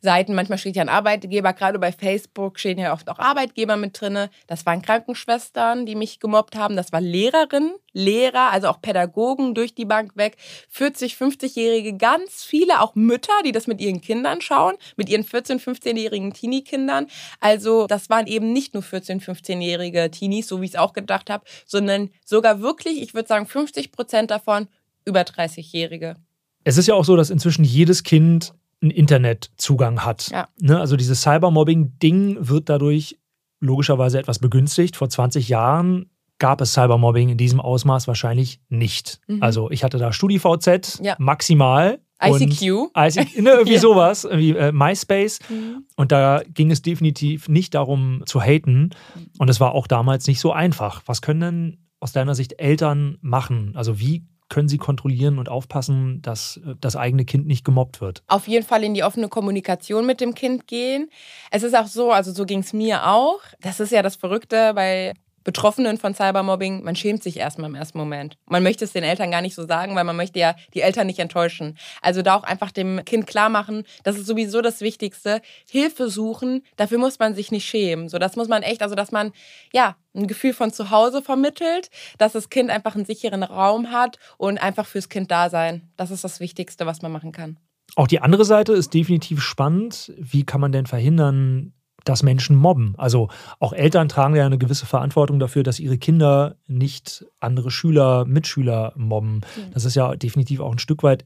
[0.00, 0.34] Seiten.
[0.34, 4.28] Manchmal steht ja ein Arbeitgeber, gerade bei Facebook stehen ja oft auch Arbeitgeber mit drin.
[4.46, 6.76] Das waren Krankenschwestern, die mich gemobbt haben.
[6.76, 10.36] Das war Lehrerinnen, Lehrer, also auch Pädagogen durch die Bank weg.
[10.68, 15.58] 40, 50-Jährige, ganz viele, auch Mütter, die das mit ihren Kindern schauen, mit ihren 14,
[15.58, 17.06] 15-jährigen Teenie-Kindern.
[17.40, 21.28] Also das waren eben nicht nur 14, 15-jährige Teenies, so wie ich es auch gedacht
[21.28, 24.68] habe, sondern sogar wirklich, ich würde sagen, 50 Prozent davon
[25.04, 26.16] über 30-Jährige.
[26.64, 30.28] Es ist ja auch so, dass inzwischen jedes Kind einen Internetzugang hat.
[30.30, 30.48] Ja.
[30.60, 30.78] Ne?
[30.78, 33.18] Also dieses Cybermobbing-Ding wird dadurch
[33.60, 34.96] logischerweise etwas begünstigt.
[34.96, 39.20] Vor 20 Jahren gab es Cybermobbing in diesem Ausmaß wahrscheinlich nicht.
[39.26, 39.42] Mhm.
[39.42, 41.16] Also ich hatte da StudiVZ ja.
[41.18, 42.00] maximal.
[42.20, 42.90] ICQ.
[42.96, 43.80] ICQ ne, irgendwie ja.
[43.80, 45.38] sowas, irgendwie äh, MySpace.
[45.48, 45.84] Mhm.
[45.96, 48.90] Und da ging es definitiv nicht darum zu haten.
[49.38, 51.02] Und es war auch damals nicht so einfach.
[51.06, 53.72] Was können denn aus deiner Sicht Eltern machen?
[53.76, 58.22] Also wie können Sie kontrollieren und aufpassen, dass äh, das eigene Kind nicht gemobbt wird?
[58.26, 61.10] Auf jeden Fall in die offene Kommunikation mit dem Kind gehen.
[61.50, 63.40] Es ist auch so, also so ging es mir auch.
[63.60, 65.14] Das ist ja das Verrückte bei
[65.48, 68.36] Betroffenen von Cybermobbing, man schämt sich erstmal im ersten Moment.
[68.44, 71.06] Man möchte es den Eltern gar nicht so sagen, weil man möchte ja die Eltern
[71.06, 71.78] nicht enttäuschen.
[72.02, 75.40] Also da auch einfach dem Kind klar machen, das ist sowieso das Wichtigste.
[75.66, 78.10] Hilfe suchen, dafür muss man sich nicht schämen.
[78.10, 79.32] So, das muss man echt, also dass man,
[79.72, 84.18] ja, ein Gefühl von zu Hause vermittelt, dass das Kind einfach einen sicheren Raum hat
[84.36, 85.90] und einfach fürs Kind da sein.
[85.96, 87.56] Das ist das Wichtigste, was man machen kann.
[87.96, 90.12] Auch die andere Seite ist definitiv spannend.
[90.18, 91.72] Wie kann man denn verhindern,
[92.08, 92.94] dass Menschen mobben.
[92.96, 98.24] Also auch Eltern tragen ja eine gewisse Verantwortung dafür, dass ihre Kinder nicht andere Schüler,
[98.24, 99.42] Mitschüler mobben.
[99.74, 101.24] Das ist ja definitiv auch ein Stück weit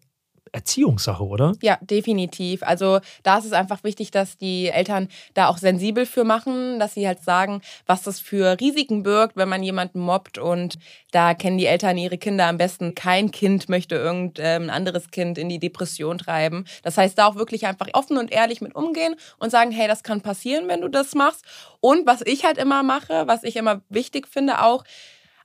[0.52, 1.54] Erziehungssache, oder?
[1.62, 2.62] Ja, definitiv.
[2.62, 6.94] Also da ist es einfach wichtig, dass die Eltern da auch sensibel für machen, dass
[6.94, 10.36] sie halt sagen, was das für Risiken birgt, wenn man jemanden mobbt.
[10.36, 10.78] Und
[11.10, 12.94] da kennen die Eltern ihre Kinder am besten.
[12.94, 16.66] Kein Kind möchte irgendein anderes Kind in die Depression treiben.
[16.82, 20.02] Das heißt, da auch wirklich einfach offen und ehrlich mit umgehen und sagen, hey, das
[20.02, 21.44] kann passieren, wenn du das machst.
[21.80, 24.84] Und was ich halt immer mache, was ich immer wichtig finde auch,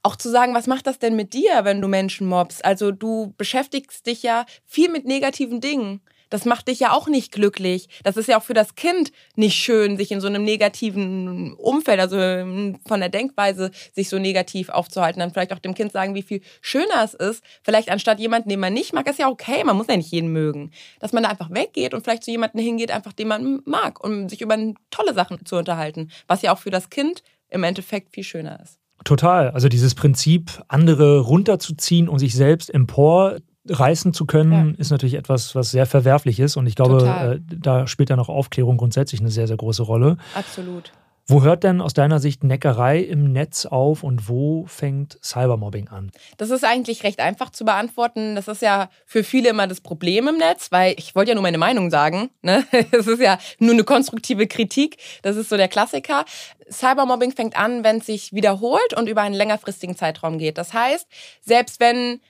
[0.07, 2.63] auch zu sagen, was macht das denn mit dir, wenn du Menschen mobst?
[2.63, 6.01] Also du beschäftigst dich ja viel mit negativen Dingen.
[6.29, 7.87] Das macht dich ja auch nicht glücklich.
[8.03, 11.99] Das ist ja auch für das Kind nicht schön, sich in so einem negativen Umfeld,
[11.99, 15.19] also von der Denkweise, sich so negativ aufzuhalten.
[15.19, 17.43] Dann vielleicht auch dem Kind sagen, wie viel schöner es ist.
[17.63, 19.63] Vielleicht anstatt jemanden, den man nicht mag, ist ja okay.
[19.63, 20.71] Man muss ja nicht jeden mögen.
[20.99, 24.29] Dass man da einfach weggeht und vielleicht zu jemandem hingeht, einfach den man mag, um
[24.29, 24.57] sich über
[24.89, 26.11] tolle Sachen zu unterhalten.
[26.27, 28.79] Was ja auch für das Kind im Endeffekt viel schöner ist.
[29.03, 29.51] Total.
[29.51, 33.37] Also dieses Prinzip, andere runterzuziehen und sich selbst empor
[33.69, 34.75] reißen zu können, ja.
[34.77, 36.55] ist natürlich etwas, was sehr verwerflich ist.
[36.55, 40.17] Und ich glaube, äh, da spielt dann auch Aufklärung grundsätzlich eine sehr, sehr große Rolle.
[40.35, 40.91] Absolut.
[41.29, 46.09] Wo hört denn aus deiner Sicht Neckerei im Netz auf und wo fängt Cybermobbing an?
[46.37, 48.35] Das ist eigentlich recht einfach zu beantworten.
[48.35, 51.41] Das ist ja für viele immer das Problem im Netz, weil ich wollte ja nur
[51.41, 52.29] meine Meinung sagen.
[52.41, 52.65] Ne?
[52.91, 54.97] Es ist ja nur eine konstruktive Kritik.
[55.21, 56.23] Das ist so der Klassiker.
[56.71, 60.57] Cybermobbing fängt an, wenn es sich wiederholt und über einen längerfristigen Zeitraum geht.
[60.57, 61.07] Das heißt,
[61.41, 62.21] selbst wenn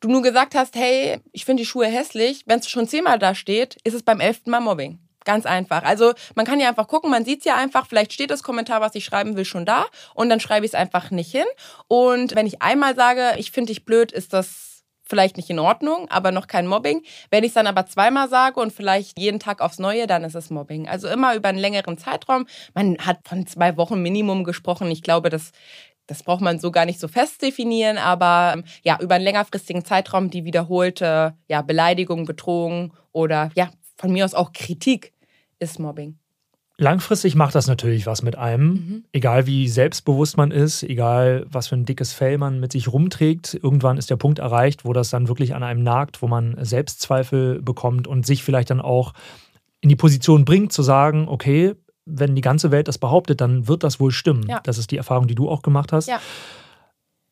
[0.00, 3.34] du nur gesagt hast, hey, ich finde die Schuhe hässlich, wenn es schon zehnmal da
[3.34, 5.00] steht, ist es beim elften Mal Mobbing.
[5.28, 5.82] Ganz einfach.
[5.82, 8.80] Also man kann ja einfach gucken, man sieht es ja einfach, vielleicht steht das Kommentar,
[8.80, 11.44] was ich schreiben will, schon da und dann schreibe ich es einfach nicht hin.
[11.86, 16.08] Und wenn ich einmal sage, ich finde dich blöd, ist das vielleicht nicht in Ordnung,
[16.08, 17.02] aber noch kein Mobbing.
[17.30, 20.34] Wenn ich es dann aber zweimal sage und vielleicht jeden Tag aufs Neue, dann ist
[20.34, 20.88] es Mobbing.
[20.88, 22.46] Also immer über einen längeren Zeitraum.
[22.72, 24.90] Man hat von zwei Wochen Minimum gesprochen.
[24.90, 25.52] Ich glaube, das
[26.06, 29.84] das braucht man so gar nicht so fest definieren, aber ähm, ja, über einen längerfristigen
[29.84, 35.12] Zeitraum die wiederholte ja, Beleidigung, Bedrohung oder ja, von mir aus auch Kritik
[35.58, 36.18] ist Mobbing.
[36.80, 39.04] Langfristig macht das natürlich was mit einem, mhm.
[39.12, 43.58] egal wie selbstbewusst man ist, egal was für ein dickes Fell man mit sich rumträgt.
[43.60, 47.60] Irgendwann ist der Punkt erreicht, wo das dann wirklich an einem nagt, wo man Selbstzweifel
[47.62, 49.12] bekommt und sich vielleicht dann auch
[49.80, 53.82] in die Position bringt, zu sagen, okay, wenn die ganze Welt das behauptet, dann wird
[53.82, 54.46] das wohl stimmen.
[54.48, 54.60] Ja.
[54.62, 56.06] Das ist die Erfahrung, die du auch gemacht hast.
[56.06, 56.20] Ja.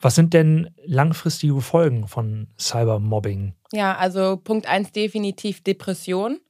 [0.00, 3.54] Was sind denn langfristige Folgen von Cybermobbing?
[3.72, 6.40] Ja, also Punkt 1 definitiv Depression.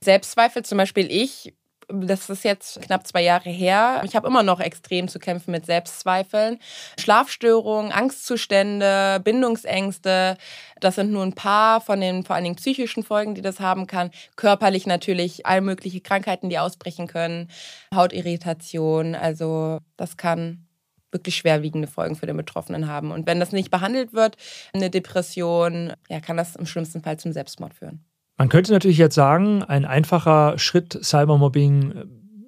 [0.00, 1.54] Selbstzweifel, zum Beispiel ich,
[1.88, 4.02] das ist jetzt knapp zwei Jahre her.
[4.04, 6.58] Ich habe immer noch extrem zu kämpfen mit Selbstzweifeln.
[6.98, 10.36] Schlafstörungen, Angstzustände, Bindungsängste.
[10.80, 13.86] Das sind nur ein paar von den vor allen Dingen psychischen Folgen, die das haben
[13.86, 14.10] kann.
[14.36, 17.50] Körperlich natürlich all mögliche Krankheiten, die ausbrechen können.
[17.94, 19.14] Hautirritation.
[19.14, 20.66] Also das kann
[21.10, 23.12] wirklich schwerwiegende Folgen für den Betroffenen haben.
[23.12, 24.36] Und wenn das nicht behandelt wird,
[24.72, 28.04] eine Depression, ja, kann das im schlimmsten Fall zum Selbstmord führen.
[28.36, 32.04] Man könnte natürlich jetzt sagen, ein einfacher Schritt, Cybermobbing äh,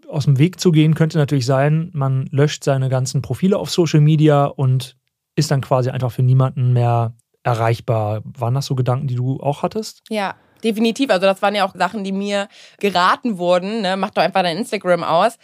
[0.08, 4.00] aus dem Weg zu gehen, könnte natürlich sein, man löscht seine ganzen Profile auf Social
[4.00, 4.96] Media und
[5.36, 8.22] ist dann quasi einfach für niemanden mehr erreichbar.
[8.24, 10.02] Waren das so Gedanken, die du auch hattest?
[10.08, 10.34] Ja,
[10.66, 11.10] definitiv.
[11.10, 12.48] Also das waren ja auch Sachen, die mir
[12.78, 13.82] geraten wurden.
[13.82, 13.96] Ne?
[13.96, 15.38] Mach doch einfach dein Instagram aus.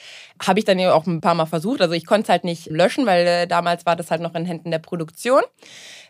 [0.44, 1.80] Habe ich dann ja auch ein paar Mal versucht.
[1.80, 4.44] Also ich konnte es halt nicht löschen, weil äh, damals war das halt noch in
[4.44, 5.42] Händen der Produktion.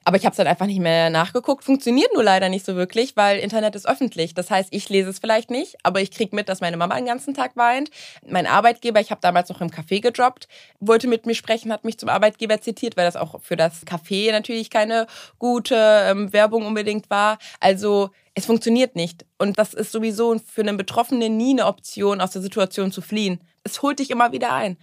[0.05, 1.63] Aber ich habe es dann einfach nicht mehr nachgeguckt.
[1.63, 4.35] Funktioniert nur leider nicht so wirklich, weil Internet ist öffentlich.
[4.35, 7.07] Das heißt, ich lese es vielleicht nicht, aber ich kriege mit, dass meine Mama den
[7.07, 7.91] ganzen Tag weint.
[8.27, 10.49] Mein Arbeitgeber, ich habe damals noch im Café gedroppt,
[10.81, 14.33] wollte mit mir sprechen, hat mich zum Arbeitgeber zitiert, weil das auch für das Café
[14.33, 15.07] natürlich keine
[15.39, 17.39] gute ähm, Werbung unbedingt war.
[17.61, 19.27] Also es funktioniert nicht.
[19.39, 23.41] Und das ist sowieso für einen Betroffenen nie eine Option, aus der Situation zu fliehen.
[23.65, 24.77] Es holt dich immer wieder ein.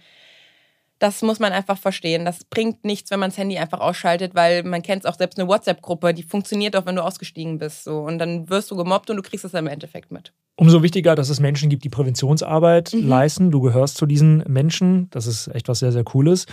[0.98, 2.26] Das muss man einfach verstehen.
[2.26, 5.38] Das bringt nichts, wenn man das Handy einfach ausschaltet, weil man kennt es auch selbst
[5.38, 7.84] eine WhatsApp-Gruppe, die funktioniert auch, wenn du ausgestiegen bist.
[7.84, 8.00] So.
[8.00, 10.34] Und dann wirst du gemobbt und du kriegst es im Endeffekt mit.
[10.56, 13.08] Umso wichtiger, dass es Menschen gibt, die Präventionsarbeit mhm.
[13.08, 13.50] leisten.
[13.50, 15.08] Du gehörst zu diesen Menschen.
[15.08, 16.44] Das ist echt was sehr, sehr Cooles.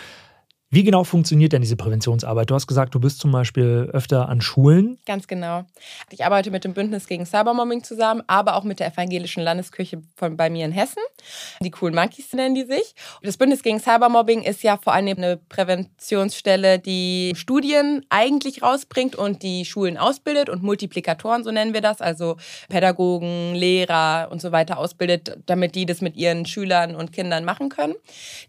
[0.69, 2.49] Wie genau funktioniert denn diese Präventionsarbeit?
[2.49, 4.97] Du hast gesagt, du bist zum Beispiel öfter an Schulen.
[5.05, 5.63] Ganz genau.
[6.09, 10.35] Ich arbeite mit dem Bündnis gegen Cybermobbing zusammen, aber auch mit der Evangelischen Landeskirche von
[10.35, 11.01] bei mir in Hessen.
[11.61, 12.95] Die Cool Monkeys nennen die sich.
[13.21, 19.43] Das Bündnis gegen Cybermobbing ist ja vor allem eine Präventionsstelle, die Studien eigentlich rausbringt und
[19.43, 22.35] die Schulen ausbildet und Multiplikatoren, so nennen wir das, also
[22.67, 27.69] Pädagogen, Lehrer und so weiter ausbildet, damit die das mit ihren Schülern und Kindern machen
[27.69, 27.95] können.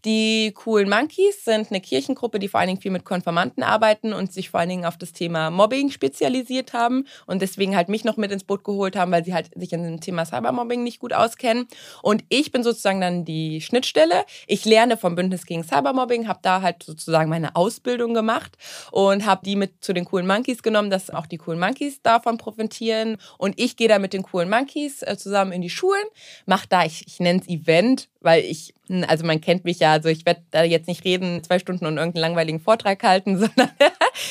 [0.05, 4.13] Die Cool Monkeys sind eine Kirche Kirchengruppe, die vor allen Dingen viel mit Konformanten arbeiten
[4.13, 8.05] und sich vor allen Dingen auf das Thema Mobbing spezialisiert haben und deswegen halt mich
[8.05, 10.99] noch mit ins Boot geholt haben, weil sie halt sich in dem Thema Cybermobbing nicht
[10.99, 11.67] gut auskennen.
[12.03, 14.25] Und ich bin sozusagen dann die Schnittstelle.
[14.47, 18.57] Ich lerne vom Bündnis gegen Cybermobbing, habe da halt sozusagen meine Ausbildung gemacht
[18.91, 22.39] und habe die mit zu den coolen Monkeys genommen, dass auch die coolen Monkeys davon
[22.39, 23.19] profitieren.
[23.37, 26.05] Und ich gehe da mit den coolen Monkeys äh, zusammen in die Schulen,
[26.47, 28.75] mache da, ich, ich nenne es Event, weil ich,
[29.07, 31.97] also man kennt mich ja, also ich werde da jetzt nicht reden, zwei Stunden und
[31.97, 33.71] irgendeinen langweiligen Vortrag halten, sondern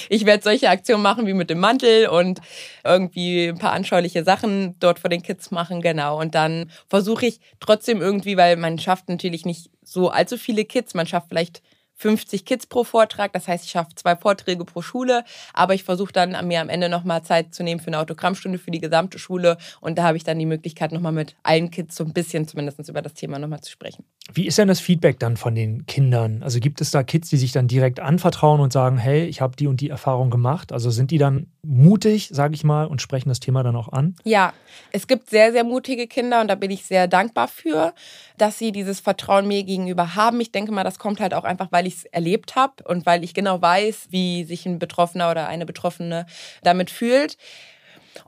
[0.09, 2.39] ich werde solche Aktionen machen wie mit dem Mantel und
[2.83, 6.19] irgendwie ein paar anschauliche Sachen dort vor den Kids machen, genau.
[6.19, 10.93] Und dann versuche ich trotzdem irgendwie, weil man schafft natürlich nicht so allzu viele Kids,
[10.93, 11.61] man schafft vielleicht
[11.97, 13.33] 50 Kids pro Vortrag.
[13.33, 16.89] Das heißt, ich schaffe zwei Vorträge pro Schule, aber ich versuche dann mir am Ende
[16.89, 19.57] nochmal Zeit zu nehmen für eine Autogrammstunde für die gesamte Schule.
[19.81, 22.87] Und da habe ich dann die Möglichkeit, nochmal mit allen Kids so ein bisschen zumindest
[22.87, 24.05] über das Thema nochmal zu sprechen.
[24.31, 26.43] Wie ist denn das Feedback dann von den Kindern?
[26.43, 29.55] Also gibt es da Kids, die sich dann direkt anvertrauen und sagen, hey, ich habe
[29.55, 30.71] die und die Erfahrung gemacht?
[30.71, 34.15] Also sind die dann mutig, sage ich mal, und sprechen das Thema dann auch an?
[34.23, 34.53] Ja,
[34.91, 37.93] es gibt sehr, sehr mutige Kinder und da bin ich sehr dankbar für,
[38.37, 40.39] dass sie dieses Vertrauen mir gegenüber haben.
[40.41, 43.23] Ich denke mal, das kommt halt auch einfach, weil ich es erlebt habe und weil
[43.23, 46.25] ich genau weiß, wie sich ein Betroffener oder eine Betroffene
[46.63, 47.37] damit fühlt.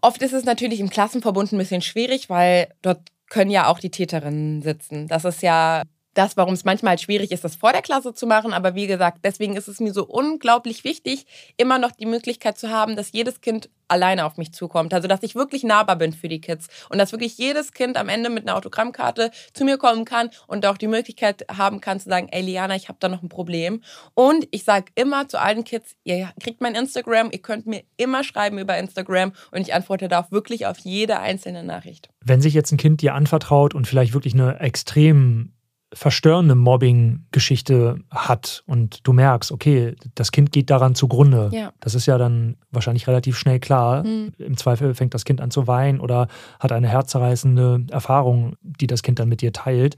[0.02, 3.92] Oft ist es natürlich im Klassenverbund ein bisschen schwierig, weil dort können ja auch die
[3.92, 5.08] Täterinnen sitzen.
[5.08, 5.84] Das ist ja
[6.20, 8.52] das, warum es manchmal halt schwierig ist, das vor der Klasse zu machen.
[8.52, 12.70] Aber wie gesagt, deswegen ist es mir so unglaublich wichtig, immer noch die Möglichkeit zu
[12.70, 14.94] haben, dass jedes Kind alleine auf mich zukommt.
[14.94, 18.10] Also, dass ich wirklich nahbar bin für die Kids und dass wirklich jedes Kind am
[18.10, 22.10] Ende mit einer Autogrammkarte zu mir kommen kann und auch die Möglichkeit haben kann zu
[22.10, 23.82] sagen, ey Liana, ich habe da noch ein Problem.
[24.14, 28.26] Und ich sage immer zu allen Kids, ihr kriegt mein Instagram, ihr könnt mir immer
[28.26, 32.10] schreiben über Instagram und ich antworte da auch wirklich auf jede einzelne Nachricht.
[32.20, 35.54] Wenn sich jetzt ein Kind dir anvertraut und vielleicht wirklich eine extrem
[35.94, 41.50] verstörende Mobbing-Geschichte hat und du merkst, okay, das Kind geht daran zugrunde.
[41.52, 41.72] Ja.
[41.80, 44.04] Das ist ja dann wahrscheinlich relativ schnell klar.
[44.04, 44.34] Mhm.
[44.38, 46.28] Im Zweifel fängt das Kind an zu weinen oder
[46.60, 49.96] hat eine herzzerreißende Erfahrung, die das Kind dann mit dir teilt.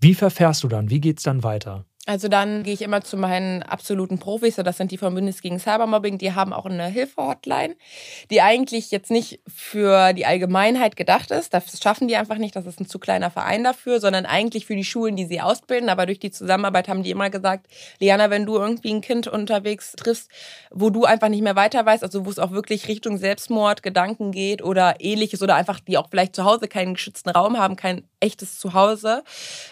[0.00, 0.90] Wie verfährst du dann?
[0.90, 1.84] Wie geht es dann weiter?
[2.04, 5.60] Also dann gehe ich immer zu meinen absoluten Profis, das sind die vom Bündnis gegen
[5.60, 7.76] Cybermobbing, die haben auch eine Hilfe-Hotline,
[8.28, 11.54] die eigentlich jetzt nicht für die Allgemeinheit gedacht ist.
[11.54, 14.74] Das schaffen die einfach nicht, das ist ein zu kleiner Verein dafür, sondern eigentlich für
[14.74, 15.88] die Schulen, die sie ausbilden.
[15.88, 17.68] Aber durch die Zusammenarbeit haben die immer gesagt,
[18.00, 20.28] Liana, wenn du irgendwie ein Kind unterwegs triffst,
[20.72, 24.32] wo du einfach nicht mehr weiter weißt, also wo es auch wirklich Richtung Selbstmord, Gedanken
[24.32, 28.02] geht oder ähnliches oder einfach die auch vielleicht zu Hause keinen geschützten Raum haben, kein
[28.18, 29.22] echtes Zuhause,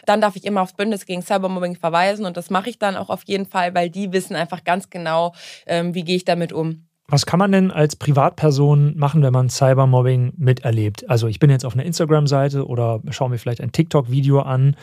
[0.06, 3.10] dann darf ich immer aufs Bündnis gegen Cybermobbing verweisen und das mache ich dann auch
[3.10, 5.34] auf jeden Fall, weil die wissen einfach ganz genau,
[5.66, 6.86] ähm, wie gehe ich damit um.
[7.08, 11.10] Was kann man denn als Privatperson machen, wenn man Cybermobbing miterlebt?
[11.10, 14.76] Also ich bin jetzt auf einer Instagram-Seite oder schaue mir vielleicht ein TikTok-Video an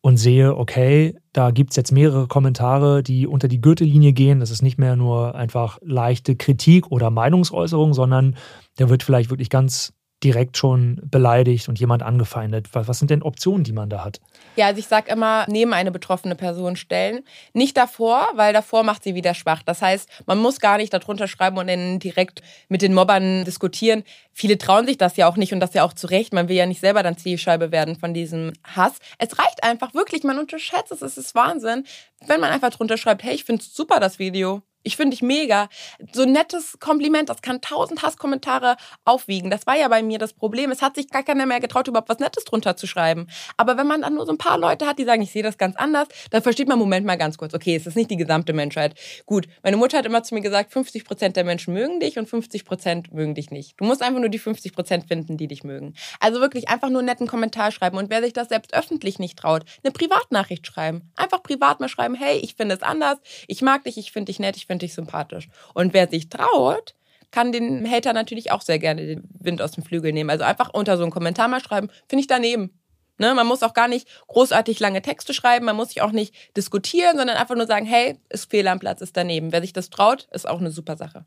[0.00, 4.40] und sehe, okay, da gibt es jetzt mehrere Kommentare, die unter die Gürtellinie gehen.
[4.40, 8.36] Das ist nicht mehr nur einfach leichte Kritik oder Meinungsäußerung, sondern
[8.76, 9.92] da wird vielleicht wirklich ganz
[10.24, 12.68] direkt schon beleidigt und jemand angefeindet.
[12.72, 14.20] Was, was sind denn Optionen, die man da hat?
[14.56, 17.22] Ja, also ich sage immer, neben eine betroffene Person stellen.
[17.52, 19.62] Nicht davor, weil davor macht sie wieder schwach.
[19.62, 24.04] Das heißt, man muss gar nicht darunter schreiben und dann direkt mit den Mobbern diskutieren.
[24.32, 26.32] Viele trauen sich das ja auch nicht und das ja auch zu Recht.
[26.32, 28.94] Man will ja nicht selber dann Zielscheibe werden von diesem Hass.
[29.18, 31.84] Es reicht einfach wirklich, man unterschätzt es, es ist Wahnsinn,
[32.26, 34.62] wenn man einfach drunter schreibt, hey, ich finde es super, das Video.
[34.86, 35.68] Ich finde dich mega.
[36.12, 39.50] So ein nettes Kompliment, das kann tausend Hasskommentare aufwiegen.
[39.50, 40.70] Das war ja bei mir das Problem.
[40.70, 43.26] Es hat sich gar keiner mehr getraut, überhaupt was Nettes drunter zu schreiben.
[43.56, 45.58] Aber wenn man dann nur so ein paar Leute hat, die sagen, ich sehe das
[45.58, 48.52] ganz anders, dann versteht man, Moment mal ganz kurz, okay, es ist nicht die gesamte
[48.52, 48.94] Menschheit.
[49.26, 52.28] Gut, meine Mutter hat immer zu mir gesagt, 50 Prozent der Menschen mögen dich und
[52.28, 53.74] 50 Prozent mögen dich nicht.
[53.80, 55.94] Du musst einfach nur die 50 Prozent finden, die dich mögen.
[56.20, 57.98] Also wirklich einfach nur einen netten Kommentar schreiben.
[57.98, 61.10] Und wer sich das selbst öffentlich nicht traut, eine Privatnachricht schreiben.
[61.16, 63.18] Einfach privat mal schreiben, hey, ich finde es anders,
[63.48, 65.48] ich mag dich, ich finde dich nett, ich finde dich sympathisch.
[65.74, 66.94] Und wer sich traut,
[67.30, 70.30] kann den Hater natürlich auch sehr gerne den Wind aus dem Flügel nehmen.
[70.30, 72.70] Also einfach unter so einen Kommentar mal schreiben, finde ich daneben.
[73.18, 76.34] Ne, man muss auch gar nicht großartig lange Texte schreiben, man muss sich auch nicht
[76.54, 79.52] diskutieren, sondern einfach nur sagen, hey, ist Fehler am Platz, ist daneben.
[79.52, 81.24] Wer sich das traut, ist auch eine super Sache.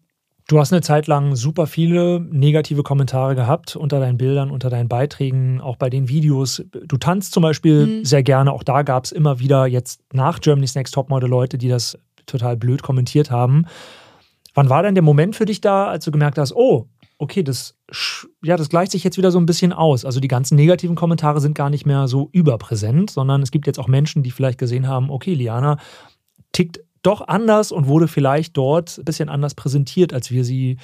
[0.49, 4.89] Du hast eine Zeit lang super viele negative Kommentare gehabt unter deinen Bildern, unter deinen
[4.89, 6.63] Beiträgen, auch bei den Videos.
[6.71, 8.05] Du tanzt zum Beispiel mhm.
[8.05, 8.51] sehr gerne.
[8.51, 12.57] Auch da gab es immer wieder jetzt nach Germany's Next Topmodel Leute, die das total
[12.57, 13.65] blöd kommentiert haben.
[14.53, 16.87] Wann war denn der Moment für dich da, als du gemerkt hast, oh,
[17.17, 17.77] okay, das,
[18.41, 20.05] ja, das gleicht sich jetzt wieder so ein bisschen aus.
[20.05, 23.79] Also die ganzen negativen Kommentare sind gar nicht mehr so überpräsent, sondern es gibt jetzt
[23.79, 25.77] auch Menschen, die vielleicht gesehen haben, okay, Liana
[26.53, 30.77] tickt doch anders und wurde vielleicht dort ein bisschen anders präsentiert, als wir sie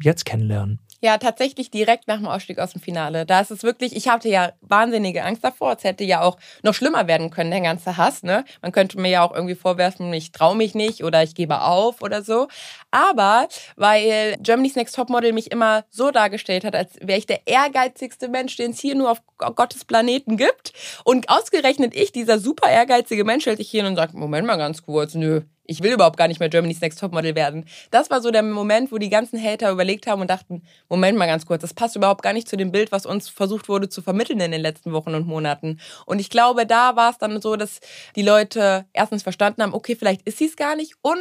[0.00, 0.80] jetzt kennenlernen.
[1.02, 3.26] Ja, tatsächlich direkt nach dem Ausstieg aus dem Finale.
[3.26, 5.74] Da ist es wirklich, ich hatte ja wahnsinnige Angst davor.
[5.76, 8.22] Es hätte ja auch noch schlimmer werden können, der ganze Hass.
[8.22, 8.44] Ne?
[8.62, 12.00] Man könnte mir ja auch irgendwie vorwerfen, ich traue mich nicht oder ich gebe auf
[12.00, 12.48] oder so.
[12.90, 18.28] Aber weil Germany's Next Topmodel mich immer so dargestellt hat, als wäre ich der ehrgeizigste
[18.28, 20.72] Mensch, den es hier nur auf Gottes Planeten gibt.
[21.04, 24.82] Und ausgerechnet ich, dieser super ehrgeizige Mensch, stellt sich hier und sagt, Moment mal ganz
[24.82, 27.64] kurz, nö, ich will überhaupt gar nicht mehr Germany's Next Topmodel werden.
[27.90, 31.26] Das war so der Moment, wo die ganzen Hater überlegt haben und dachten, Moment mal
[31.26, 34.02] ganz kurz, das passt überhaupt gar nicht zu dem Bild, was uns versucht wurde zu
[34.02, 35.80] vermitteln in den letzten Wochen und Monaten.
[36.06, 37.80] Und ich glaube, da war es dann so, dass
[38.14, 41.16] die Leute erstens verstanden haben, okay, vielleicht ist sie es gar nicht und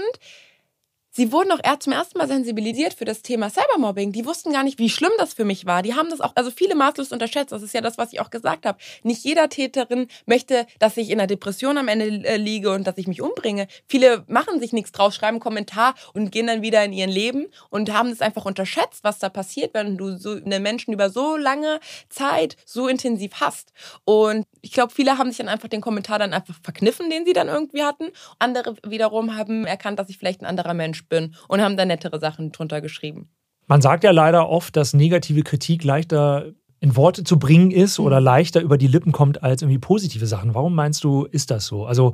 [1.15, 4.11] sie wurden auch erst zum ersten Mal sensibilisiert für das Thema Cybermobbing.
[4.11, 5.81] Die wussten gar nicht, wie schlimm das für mich war.
[5.81, 7.51] Die haben das auch, also viele maßlos unterschätzt.
[7.51, 8.77] Das ist ja das, was ich auch gesagt habe.
[9.03, 12.97] Nicht jeder Täterin möchte, dass ich in einer Depression am Ende äh, liege und dass
[12.97, 13.67] ich mich umbringe.
[13.87, 17.47] Viele machen sich nichts draus, schreiben einen Kommentar und gehen dann wieder in ihr Leben
[17.69, 21.37] und haben es einfach unterschätzt, was da passiert, wenn du so einen Menschen über so
[21.37, 23.71] lange Zeit so intensiv hast.
[24.03, 27.33] Und ich glaube, viele haben sich dann einfach den Kommentar dann einfach verkniffen, den sie
[27.33, 28.09] dann irgendwie hatten.
[28.39, 32.19] Andere wiederum haben erkannt, dass ich vielleicht ein anderer Mensch bin und haben da nettere
[32.19, 33.29] Sachen drunter geschrieben.
[33.67, 38.19] Man sagt ja leider oft, dass negative Kritik leichter in Worte zu bringen ist oder
[38.19, 38.25] mhm.
[38.25, 40.53] leichter über die Lippen kommt als irgendwie positive Sachen.
[40.53, 41.85] Warum meinst du, ist das so?
[41.85, 42.13] Also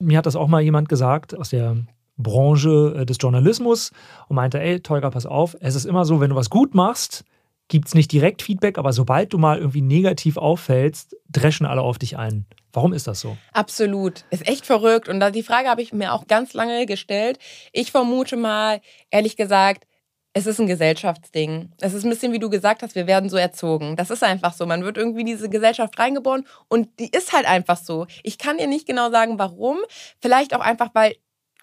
[0.00, 1.76] mir hat das auch mal jemand gesagt aus der
[2.16, 3.92] Branche äh, des Journalismus
[4.28, 7.24] und meinte, ey, Tolga, pass auf, es ist immer so, wenn du was gut machst,
[7.70, 11.98] gibt es nicht direkt Feedback, aber sobald du mal irgendwie negativ auffällst, dreschen alle auf
[11.98, 12.44] dich ein.
[12.72, 13.38] Warum ist das so?
[13.52, 14.24] Absolut.
[14.30, 15.08] Ist echt verrückt.
[15.08, 17.38] Und die Frage habe ich mir auch ganz lange gestellt.
[17.72, 19.86] Ich vermute mal, ehrlich gesagt,
[20.32, 21.72] es ist ein Gesellschaftsding.
[21.80, 23.96] Es ist ein bisschen, wie du gesagt hast, wir werden so erzogen.
[23.96, 24.66] Das ist einfach so.
[24.66, 28.06] Man wird irgendwie in diese Gesellschaft reingeboren und die ist halt einfach so.
[28.22, 29.78] Ich kann dir nicht genau sagen, warum.
[30.20, 31.16] Vielleicht auch einfach, weil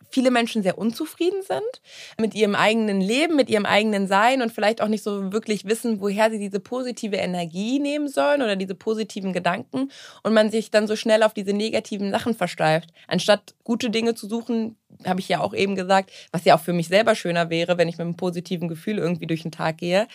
[0.10, 1.82] viele Menschen sehr unzufrieden sind
[2.20, 6.02] mit ihrem eigenen Leben, mit ihrem eigenen Sein und vielleicht auch nicht so wirklich wissen,
[6.02, 9.92] woher sie diese positive Energie nehmen sollen oder diese positiven Gedanken
[10.24, 14.28] und man sich dann so schnell auf diese negativen Sachen versteift, anstatt gute Dinge zu
[14.28, 17.78] suchen, habe ich ja auch eben gesagt, was ja auch für mich selber schöner wäre,
[17.78, 20.08] wenn ich mit einem positiven Gefühl irgendwie durch den Tag gehe,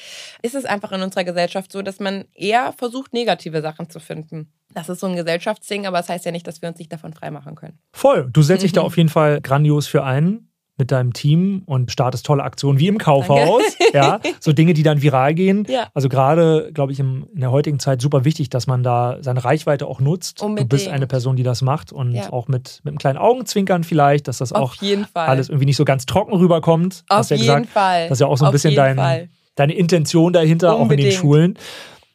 [0.42, 4.50] ist es einfach in unserer Gesellschaft so, dass man eher versucht, negative Sachen zu finden.
[4.74, 7.12] Das ist so ein Gesellschaftsding, aber das heißt ja nicht, dass wir uns nicht davon
[7.12, 7.78] freimachen können.
[7.92, 8.28] Voll.
[8.32, 8.86] Du setzt dich da mhm.
[8.86, 10.48] auf jeden Fall grandios für ein
[10.78, 13.62] mit deinem Team und startest tolle Aktionen wie im Kaufhaus.
[13.92, 15.66] Ja, so Dinge, die dann viral gehen.
[15.68, 15.88] Ja.
[15.92, 19.86] Also gerade, glaube ich, in der heutigen Zeit super wichtig, dass man da seine Reichweite
[19.86, 20.40] auch nutzt.
[20.40, 20.72] Unbedingt.
[20.72, 22.32] Du bist eine Person, die das macht und ja.
[22.32, 24.76] auch mit, mit einem kleinen Augenzwinkern vielleicht, dass das auch
[25.12, 27.04] alles irgendwie nicht so ganz trocken rüberkommt.
[27.10, 28.08] Auf jeden gesagt, Fall.
[28.08, 30.88] Das ist ja auch so ein Auf bisschen dein, deine Intention dahinter, Unbedingt.
[30.88, 31.58] auch in den Schulen.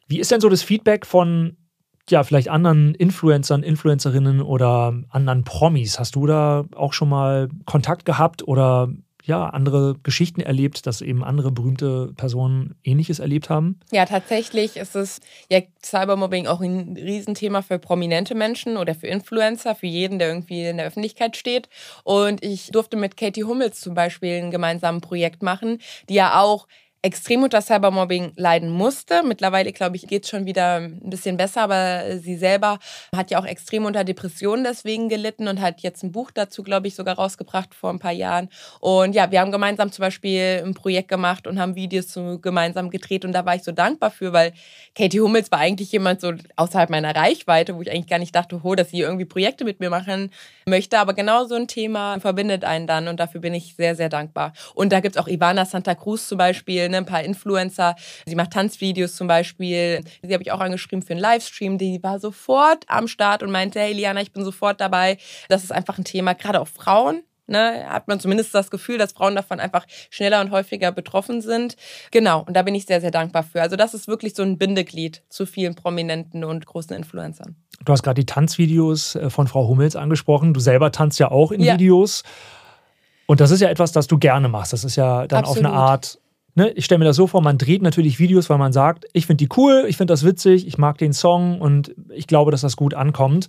[0.08, 1.56] Wie ist denn so das Feedback von
[2.10, 5.98] ja, vielleicht anderen Influencern, Influencerinnen oder anderen Promis.
[5.98, 8.88] Hast du da auch schon mal Kontakt gehabt oder
[9.28, 13.78] ja, andere Geschichten erlebt, dass eben andere berühmte Personen Ähnliches erlebt haben?
[13.92, 19.74] Ja, tatsächlich ist es ja Cybermobbing auch ein Riesenthema für prominente Menschen oder für Influencer,
[19.74, 21.68] für jeden, der irgendwie in der Öffentlichkeit steht.
[22.04, 25.78] Und ich durfte mit Katie Hummels zum Beispiel ein gemeinsames Projekt machen,
[26.08, 26.66] die ja auch
[27.08, 29.22] extrem unter Cybermobbing leiden musste.
[29.24, 32.78] Mittlerweile, glaube ich, geht es schon wieder ein bisschen besser, aber sie selber
[33.16, 36.86] hat ja auch extrem unter Depressionen deswegen gelitten und hat jetzt ein Buch dazu, glaube
[36.86, 38.50] ich, sogar rausgebracht vor ein paar Jahren.
[38.80, 42.90] Und ja, wir haben gemeinsam zum Beispiel ein Projekt gemacht und haben Videos zu, gemeinsam
[42.90, 44.52] gedreht und da war ich so dankbar für, weil
[44.94, 48.60] Katie Hummels war eigentlich jemand so außerhalb meiner Reichweite, wo ich eigentlich gar nicht dachte,
[48.62, 50.30] oh, dass sie irgendwie Projekte mit mir machen
[50.66, 50.98] möchte.
[50.98, 54.52] Aber genau so ein Thema verbindet einen dann und dafür bin ich sehr, sehr dankbar.
[54.74, 57.96] Und da gibt es auch Ivana Santa Cruz zum Beispiel, ne, ein paar Influencer.
[58.26, 60.02] Sie macht Tanzvideos zum Beispiel.
[60.22, 61.78] Sie habe ich auch angeschrieben für einen Livestream.
[61.78, 65.18] Die war sofort am Start und meinte, hey Liana, ich bin sofort dabei.
[65.48, 67.22] Das ist einfach ein Thema, gerade auch Frauen.
[67.50, 71.76] Ne, hat man zumindest das Gefühl, dass Frauen davon einfach schneller und häufiger betroffen sind.
[72.10, 73.62] Genau, und da bin ich sehr, sehr dankbar für.
[73.62, 77.56] Also das ist wirklich so ein Bindeglied zu vielen prominenten und großen Influencern.
[77.82, 80.52] Du hast gerade die Tanzvideos äh, von Frau Hummels angesprochen.
[80.52, 81.72] Du selber tanzt ja auch in ja.
[81.72, 82.22] Videos.
[83.24, 84.74] Und das ist ja etwas, das du gerne machst.
[84.74, 85.64] Das ist ja dann Absolut.
[85.64, 86.18] auf eine Art
[86.58, 89.26] ne, ich stelle mir das so vor, man dreht natürlich Videos, weil man sagt, ich
[89.26, 92.60] finde die cool, ich finde das witzig, ich mag den Song und ich glaube, dass
[92.60, 93.46] das gut ankommt.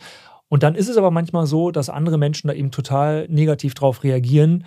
[0.47, 4.03] Und dann ist es aber manchmal so, dass andere Menschen da eben total negativ drauf
[4.03, 4.65] reagieren,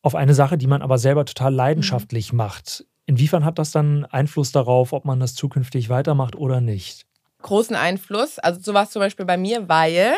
[0.00, 2.38] auf eine Sache, die man aber selber total leidenschaftlich mhm.
[2.38, 2.86] macht.
[3.06, 7.04] Inwiefern hat das dann Einfluss darauf, ob man das zukünftig weitermacht oder nicht?
[7.42, 8.38] Großen Einfluss.
[8.38, 10.14] Also so war es zum Beispiel bei mir, weil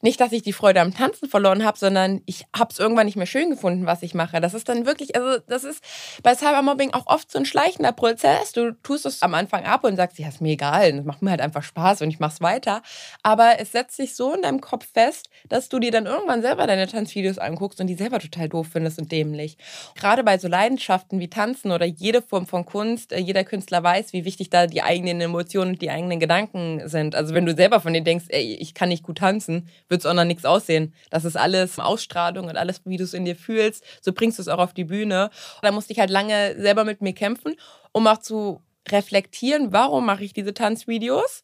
[0.00, 3.16] nicht, dass ich die Freude am Tanzen verloren habe, sondern ich habe es irgendwann nicht
[3.16, 4.40] mehr schön gefunden, was ich mache.
[4.40, 5.82] Das ist dann wirklich, also das ist
[6.22, 8.52] bei Cybermobbing auch oft so ein schleichender Prozess.
[8.52, 11.30] Du tust es am Anfang ab und sagst, ja, ist mir egal, das macht mir
[11.30, 12.82] halt einfach Spaß und ich mache es weiter.
[13.22, 16.66] Aber es setzt sich so in deinem Kopf fest, dass du dir dann irgendwann selber
[16.66, 19.56] deine Tanzvideos anguckst und die selber total doof findest und dämlich.
[19.96, 24.12] Gerade bei so Leidenschaften wie Tanzen oder jede Form von Kunst, äh, jeder Künstler weiß,
[24.12, 27.16] wie wichtig da die eigenen Emotionen und die eigenen Gedanken sind.
[27.16, 30.12] Also wenn du selber von dir denkst, ey, ich kann nicht gut tanzen, wird es
[30.12, 30.94] noch nichts aussehen.
[31.10, 33.84] Das ist alles Ausstrahlung und alles, wie du es in dir fühlst.
[34.00, 35.30] So bringst du es auch auf die Bühne.
[35.62, 37.54] Da musste ich halt lange selber mit mir kämpfen,
[37.92, 41.42] um auch zu reflektieren, warum mache ich diese Tanzvideos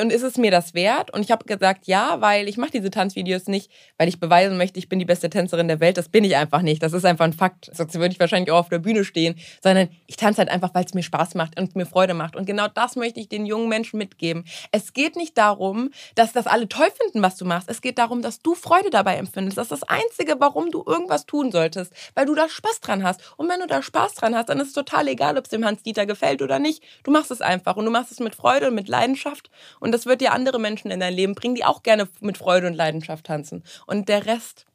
[0.00, 1.12] und ist es mir das wert?
[1.12, 4.78] Und ich habe gesagt, ja, weil ich mache diese Tanzvideos nicht, weil ich beweisen möchte,
[4.78, 5.96] ich bin die beste Tänzerin der Welt.
[5.96, 6.82] Das bin ich einfach nicht.
[6.82, 7.70] Das ist einfach ein Fakt.
[7.72, 9.36] Sonst würde ich wahrscheinlich auch auf der Bühne stehen.
[9.62, 12.36] Sondern ich tanze halt einfach, weil es mir Spaß macht und mir Freude macht.
[12.36, 14.44] Und genau das möchte ich den jungen Menschen mitgeben.
[14.72, 17.68] Es geht nicht darum, dass das alle toll finden, was du machst.
[17.68, 19.58] Es geht darum, dass du Freude dabei empfindest.
[19.58, 21.92] Das ist das Einzige, warum du irgendwas tun solltest.
[22.14, 23.20] Weil du da Spaß dran hast.
[23.36, 25.64] Und wenn du da Spaß dran hast, dann ist es total egal, ob es dem
[25.64, 26.82] Hans-Dieter gefällt oder nicht.
[27.02, 27.76] Du machst es einfach.
[27.76, 29.50] Und du machst es mit Freude und mit Leidenschaft.
[29.80, 32.66] Und das wird dir andere Menschen in dein Leben bringen, die auch gerne mit Freude
[32.66, 33.64] und Leidenschaft tanzen.
[33.86, 34.66] Und der Rest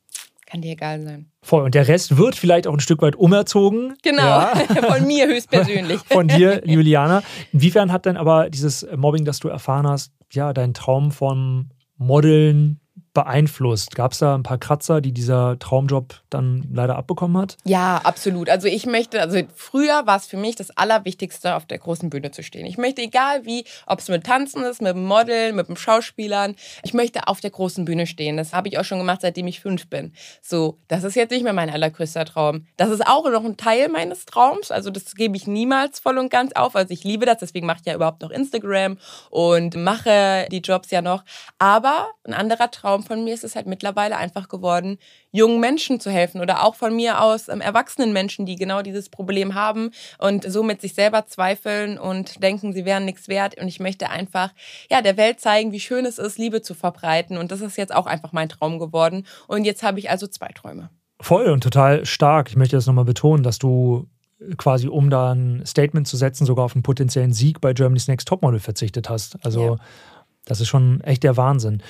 [0.52, 1.32] kann dir egal sein.
[1.42, 1.64] Voll.
[1.64, 3.96] Und der Rest wird vielleicht auch ein Stück weit umerzogen.
[4.04, 4.54] Genau, ja.
[4.90, 6.02] von mir höchstpersönlich.
[6.02, 7.24] von dir, Juliana.
[7.54, 12.81] Inwiefern hat denn aber dieses Mobbing, das du erfahren hast, ja, dein Traum vom Modeln,
[13.14, 13.96] beeinflusst?
[13.96, 17.58] Gab es da ein paar Kratzer, die dieser Traumjob dann leider abbekommen hat?
[17.66, 18.50] Ja, absolut.
[18.50, 22.32] Also ich möchte, also früher war es für mich das Allerwichtigste, auf der großen Bühne
[22.32, 22.66] zu stehen.
[22.66, 26.56] Ich möchte, egal wie, ob es mit Tanzen ist, mit dem Model, mit dem Schauspielern,
[26.84, 28.38] ich möchte auf der großen Bühne stehen.
[28.38, 30.14] Das habe ich auch schon gemacht, seitdem ich fünf bin.
[30.42, 32.66] So, das ist jetzt nicht mehr mein allergrößter Traum.
[32.78, 34.72] Das ist auch noch ein Teil meines Traums.
[34.72, 36.76] Also das gebe ich niemals voll und ganz auf.
[36.76, 38.98] Also ich liebe das, deswegen mache ich ja überhaupt noch Instagram
[39.30, 41.24] und mache die Jobs ja noch.
[41.60, 44.98] Aber ein anderer Traum von mir ist es halt mittlerweile einfach geworden,
[45.32, 49.10] jungen Menschen zu helfen oder auch von mir aus ähm, erwachsenen Menschen, die genau dieses
[49.10, 53.60] Problem haben und somit sich selber zweifeln und denken, sie wären nichts wert.
[53.60, 54.54] Und ich möchte einfach
[54.90, 57.38] ja der Welt zeigen, wie schön es ist, Liebe zu verbreiten.
[57.38, 59.26] Und das ist jetzt auch einfach mein Traum geworden.
[59.48, 60.90] Und jetzt habe ich also zwei Träume.
[61.20, 62.50] Voll und total stark.
[62.50, 64.08] Ich möchte das nochmal betonen, dass du
[64.58, 68.28] quasi, um da ein Statement zu setzen, sogar auf einen potenziellen Sieg bei Germany's Next
[68.28, 69.44] Topmodel verzichtet hast.
[69.46, 69.76] Also ja.
[70.46, 71.82] das ist schon echt der Wahnsinn.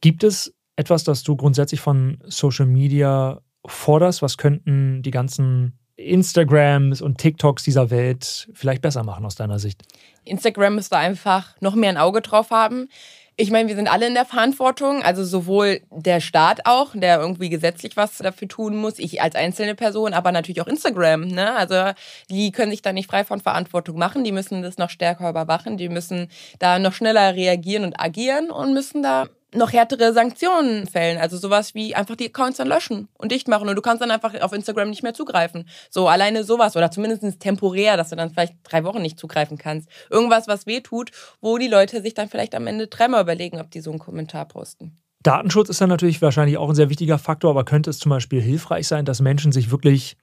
[0.00, 4.22] Gibt es etwas, das du grundsätzlich von Social Media forderst?
[4.22, 9.82] Was könnten die ganzen Instagrams und TikToks dieser Welt vielleicht besser machen aus deiner Sicht?
[10.24, 12.88] Instagram müsste einfach noch mehr ein Auge drauf haben.
[13.36, 17.48] Ich meine, wir sind alle in der Verantwortung, also sowohl der Staat auch, der irgendwie
[17.48, 21.22] gesetzlich was dafür tun muss, ich als einzelne Person, aber natürlich auch Instagram.
[21.22, 21.56] Ne?
[21.56, 21.92] Also
[22.28, 25.78] die können sich da nicht frei von Verantwortung machen, die müssen das noch stärker überwachen,
[25.78, 26.28] die müssen
[26.58, 31.18] da noch schneller reagieren und agieren und müssen da noch härtere Sanktionen fällen.
[31.18, 34.10] Also sowas wie einfach die Accounts dann löschen und dicht machen und du kannst dann
[34.10, 35.68] einfach auf Instagram nicht mehr zugreifen.
[35.90, 39.88] So alleine sowas oder zumindest temporär, dass du dann vielleicht drei Wochen nicht zugreifen kannst.
[40.10, 43.70] Irgendwas, was weh tut, wo die Leute sich dann vielleicht am Ende dreimal überlegen, ob
[43.70, 44.98] die so einen Kommentar posten.
[45.22, 48.40] Datenschutz ist dann natürlich wahrscheinlich auch ein sehr wichtiger Faktor, aber könnte es zum Beispiel
[48.40, 50.16] hilfreich sein, dass Menschen sich wirklich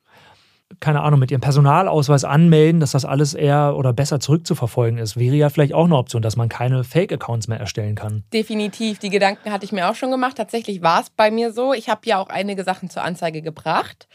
[0.79, 5.35] keine Ahnung, mit ihrem Personalausweis anmelden, dass das alles eher oder besser zurückzuverfolgen ist, wäre
[5.35, 8.23] ja vielleicht auch eine Option, dass man keine Fake-Accounts mehr erstellen kann.
[8.33, 8.99] Definitiv.
[8.99, 10.37] Die Gedanken hatte ich mir auch schon gemacht.
[10.37, 11.73] Tatsächlich war es bei mir so.
[11.73, 14.07] Ich habe ja auch einige Sachen zur Anzeige gebracht.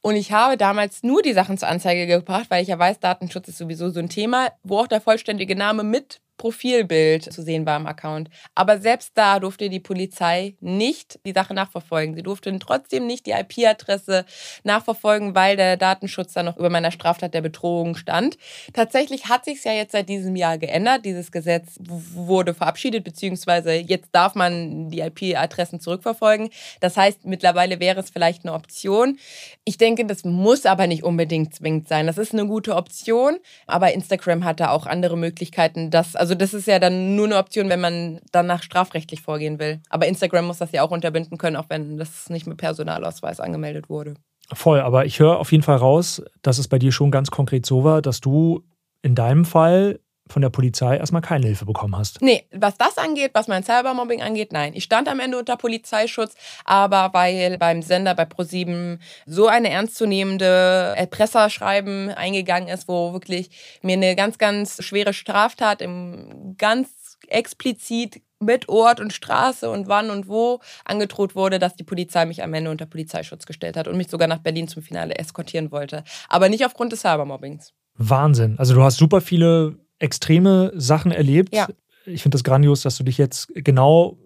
[0.00, 3.48] Und ich habe damals nur die Sachen zur Anzeige gebracht, weil ich ja weiß, Datenschutz
[3.48, 7.76] ist sowieso so ein Thema, wo auch der vollständige Name mit Profilbild zu sehen war
[7.76, 8.30] im Account.
[8.54, 12.14] Aber selbst da durfte die Polizei nicht die Sache nachverfolgen.
[12.14, 14.24] Sie durften trotzdem nicht die IP-Adresse
[14.64, 18.38] nachverfolgen, weil der Datenschutz dann noch über meiner Straftat der Bedrohung stand.
[18.72, 21.04] Tatsächlich hat sich ja jetzt seit diesem Jahr geändert.
[21.04, 26.50] Dieses Gesetz wurde verabschiedet, beziehungsweise jetzt darf man die IP-Adressen zurückverfolgen.
[26.80, 29.18] Das heißt, mittlerweile wäre es vielleicht eine Option.
[29.64, 32.06] Ich denke, das muss aber nicht unbedingt zwingend sein.
[32.06, 36.38] Das ist eine gute Option, aber Instagram hat da auch andere Möglichkeiten, das also also
[36.38, 39.80] das ist ja dann nur eine Option, wenn man danach strafrechtlich vorgehen will.
[39.88, 43.88] Aber Instagram muss das ja auch unterbinden können, auch wenn das nicht mit Personalausweis angemeldet
[43.88, 44.12] wurde.
[44.52, 47.64] Voll, aber ich höre auf jeden Fall raus, dass es bei dir schon ganz konkret
[47.64, 48.62] so war, dass du
[49.00, 52.20] in deinem Fall von der Polizei erstmal keine Hilfe bekommen hast.
[52.22, 54.72] Nee, was das angeht, was mein Cybermobbing angeht, nein.
[54.74, 60.94] Ich stand am Ende unter Polizeischutz, aber weil beim Sender bei ProSieben so eine ernstzunehmende
[60.96, 63.50] Erpresserschreiben eingegangen ist, wo wirklich
[63.82, 66.88] mir eine ganz, ganz schwere Straftat im ganz
[67.28, 72.42] explizit mit Ort und Straße und wann und wo angedroht wurde, dass die Polizei mich
[72.42, 76.04] am Ende unter Polizeischutz gestellt hat und mich sogar nach Berlin zum Finale eskortieren wollte.
[76.28, 77.72] Aber nicht aufgrund des Cybermobbings.
[77.96, 78.56] Wahnsinn.
[78.58, 81.54] Also du hast super viele extreme Sachen erlebt.
[81.54, 81.68] Ja.
[82.06, 84.18] Ich finde das grandios, dass du dich jetzt genau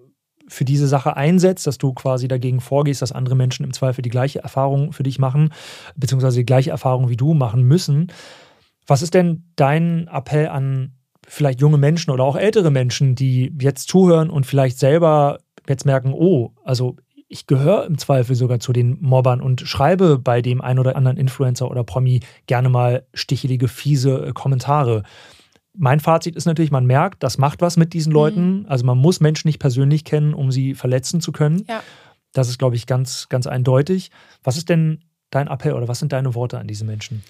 [0.49, 4.11] für diese Sache einsetzt, dass du quasi dagegen vorgehst, dass andere Menschen im Zweifel die
[4.11, 5.53] gleiche Erfahrung für dich machen,
[5.97, 8.13] beziehungsweise die gleiche Erfahrung wie du machen müssen.
[8.87, 10.93] Was ist denn dein Appell an
[11.27, 16.13] vielleicht junge Menschen oder auch ältere Menschen, die jetzt zuhören und vielleicht selber jetzt merken,
[16.13, 16.97] oh, also
[17.29, 21.17] ich gehöre im Zweifel sogar zu den Mobbern und schreibe bei dem einen oder anderen
[21.17, 25.03] Influencer oder Promi gerne mal stichelige, fiese Kommentare
[25.75, 28.15] mein Fazit ist natürlich, man merkt, das macht was mit diesen mhm.
[28.15, 28.59] Leuten.
[28.61, 28.67] Mhm.
[28.69, 31.65] Also man muss Menschen nicht persönlich kennen, um sie verletzen zu können.
[31.69, 31.83] Ja.
[32.33, 34.11] Das ist, glaube ich, ganz, ganz eindeutig.
[34.43, 37.23] Was ist denn dein Appell oder was sind deine Worte an diese Menschen?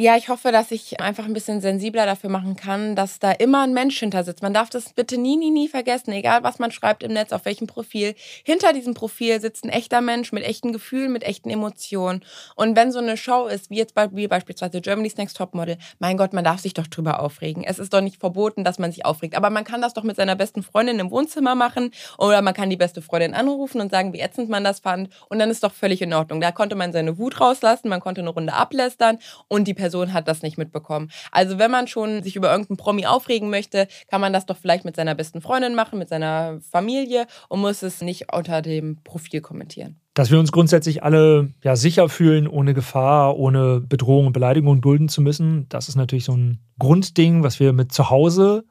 [0.00, 3.64] Ja, ich hoffe, dass ich einfach ein bisschen sensibler dafür machen kann, dass da immer
[3.64, 4.42] ein Mensch hinter sitzt.
[4.42, 7.44] Man darf das bitte nie, nie, nie vergessen, egal was man schreibt im Netz, auf
[7.44, 8.14] welchem Profil.
[8.44, 12.24] Hinter diesem Profil sitzt ein echter Mensch mit echten Gefühlen, mit echten Emotionen.
[12.54, 16.16] Und wenn so eine Show ist, wie jetzt bei, wie beispielsweise Germany's Next Topmodel, mein
[16.16, 17.64] Gott, man darf sich doch drüber aufregen.
[17.64, 19.34] Es ist doch nicht verboten, dass man sich aufregt.
[19.36, 22.70] Aber man kann das doch mit seiner besten Freundin im Wohnzimmer machen oder man kann
[22.70, 25.10] die beste Freundin anrufen und sagen, wie ätzend man das fand.
[25.28, 26.40] Und dann ist doch völlig in Ordnung.
[26.40, 29.18] Da konnte man seine Wut rauslassen, man konnte eine Runde ablästern
[29.48, 31.10] und die Person Person hat das nicht mitbekommen.
[31.32, 34.84] Also wenn man schon sich über irgendeinen Promi aufregen möchte, kann man das doch vielleicht
[34.84, 39.40] mit seiner besten Freundin machen, mit seiner Familie und muss es nicht unter dem Profil
[39.40, 39.98] kommentieren.
[40.12, 45.08] Dass wir uns grundsätzlich alle ja, sicher fühlen, ohne Gefahr, ohne Bedrohung und Beleidigung dulden
[45.08, 48.64] zu müssen, das ist natürlich so ein Grundding, was wir mit zu Hause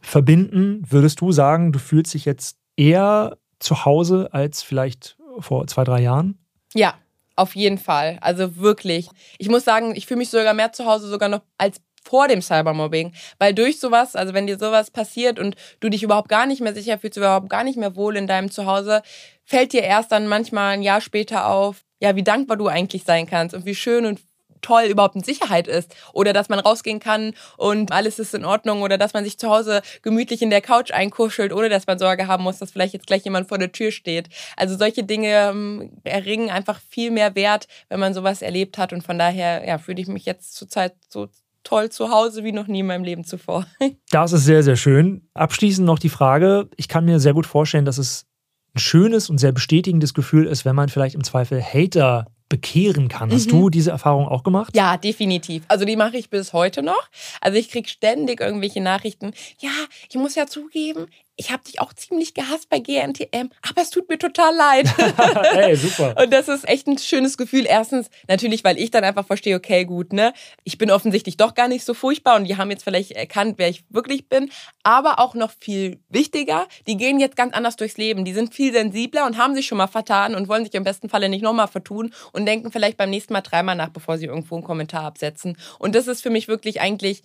[0.00, 0.82] verbinden.
[0.86, 6.02] Würdest du sagen, du fühlst dich jetzt eher zu Hause als vielleicht vor zwei, drei
[6.02, 6.38] Jahren?
[6.74, 6.94] Ja,
[7.40, 8.18] auf jeden Fall.
[8.20, 9.08] Also wirklich.
[9.38, 12.42] Ich muss sagen, ich fühle mich sogar mehr zu Hause sogar noch als vor dem
[12.42, 13.12] Cybermobbing.
[13.38, 16.74] Weil durch sowas, also wenn dir sowas passiert und du dich überhaupt gar nicht mehr
[16.74, 19.02] sicher fühlst, überhaupt gar nicht mehr wohl in deinem Zuhause,
[19.44, 23.26] fällt dir erst dann manchmal ein Jahr später auf, ja, wie dankbar du eigentlich sein
[23.26, 24.20] kannst und wie schön und
[24.60, 28.82] toll überhaupt in Sicherheit ist oder dass man rausgehen kann und alles ist in Ordnung
[28.82, 32.26] oder dass man sich zu Hause gemütlich in der Couch einkuschelt, ohne dass man Sorge
[32.26, 34.28] haben muss, dass vielleicht jetzt gleich jemand vor der Tür steht.
[34.56, 39.02] Also solche Dinge ähm, erringen einfach viel mehr Wert, wenn man sowas erlebt hat und
[39.02, 41.28] von daher ja, fühle ich mich jetzt zurzeit so
[41.62, 43.66] toll zu Hause wie noch nie in meinem Leben zuvor.
[44.10, 45.28] Das ist sehr, sehr schön.
[45.34, 48.26] Abschließend noch die Frage, ich kann mir sehr gut vorstellen, dass es
[48.74, 53.32] ein schönes und sehr bestätigendes Gefühl ist, wenn man vielleicht im Zweifel Hater bekehren kann.
[53.32, 53.50] Hast mhm.
[53.50, 54.76] du diese Erfahrung auch gemacht?
[54.76, 55.62] Ja, definitiv.
[55.68, 57.08] Also die mache ich bis heute noch.
[57.40, 59.32] Also ich kriege ständig irgendwelche Nachrichten.
[59.60, 59.70] Ja,
[60.10, 61.06] ich muss ja zugeben,
[61.40, 64.94] ich habe dich auch ziemlich gehasst bei GNTM, aber es tut mir total leid.
[65.54, 66.14] hey, super.
[66.22, 67.64] Und das ist echt ein schönes Gefühl.
[67.66, 70.34] Erstens natürlich, weil ich dann einfach verstehe, okay, gut, ne,
[70.64, 73.70] ich bin offensichtlich doch gar nicht so furchtbar und die haben jetzt vielleicht erkannt, wer
[73.70, 74.50] ich wirklich bin.
[74.82, 78.26] Aber auch noch viel wichtiger, die gehen jetzt ganz anders durchs Leben.
[78.26, 81.08] Die sind viel sensibler und haben sich schon mal vertan und wollen sich im besten
[81.08, 84.56] Falle nicht nochmal vertun und denken vielleicht beim nächsten Mal dreimal nach, bevor sie irgendwo
[84.56, 85.56] einen Kommentar absetzen.
[85.78, 87.22] Und das ist für mich wirklich eigentlich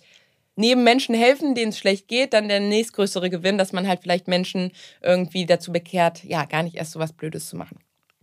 [0.56, 4.26] neben Menschen helfen, denen es schlecht geht, dann der nächstgrößere Gewinn, dass man halt vielleicht
[4.26, 7.78] Menschen irgendwie dazu bekehrt, ja, gar nicht erst so was Blödes zu machen.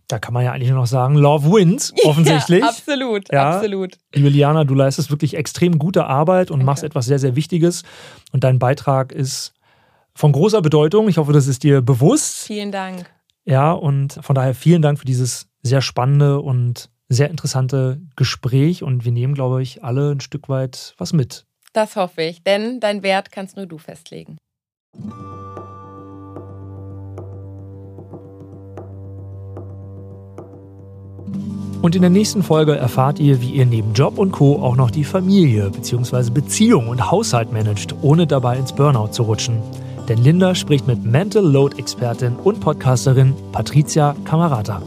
[0.08, 2.60] Da kann man ja eigentlich nur noch sagen, Love wins, offensichtlich.
[2.60, 3.56] Ja, absolut, ja.
[3.56, 3.96] absolut.
[4.14, 6.66] Liebe Liana, du leistest wirklich extrem gute Arbeit und Danke.
[6.66, 7.84] machst etwas sehr, sehr Wichtiges.
[8.32, 9.54] Und dein Beitrag ist
[10.14, 11.08] von großer Bedeutung.
[11.08, 12.46] Ich hoffe, das ist dir bewusst.
[12.46, 13.10] Vielen Dank.
[13.44, 18.82] Ja, und von daher vielen Dank für dieses sehr spannende und sehr interessante Gespräch.
[18.82, 21.46] Und wir nehmen, glaube ich, alle ein Stück weit was mit.
[21.74, 24.38] Das hoffe ich, denn dein Wert kannst nur du festlegen.
[31.82, 34.62] Und in der nächsten Folge erfahrt ihr, wie ihr neben Job und Co.
[34.62, 36.30] auch noch die Familie bzw.
[36.30, 39.60] Beziehung und Haushalt managt, ohne dabei ins Burnout zu rutschen.
[40.08, 44.80] Denn Linda spricht mit Mental Load Expertin und Podcasterin Patricia Camarata.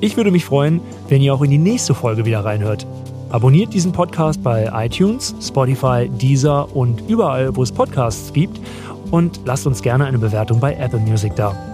[0.00, 2.86] Ich würde mich freuen, wenn ihr auch in die nächste Folge wieder reinhört.
[3.34, 8.60] Abonniert diesen Podcast bei iTunes, Spotify, Deezer und überall, wo es Podcasts gibt
[9.10, 11.73] und lasst uns gerne eine Bewertung bei Apple Music da.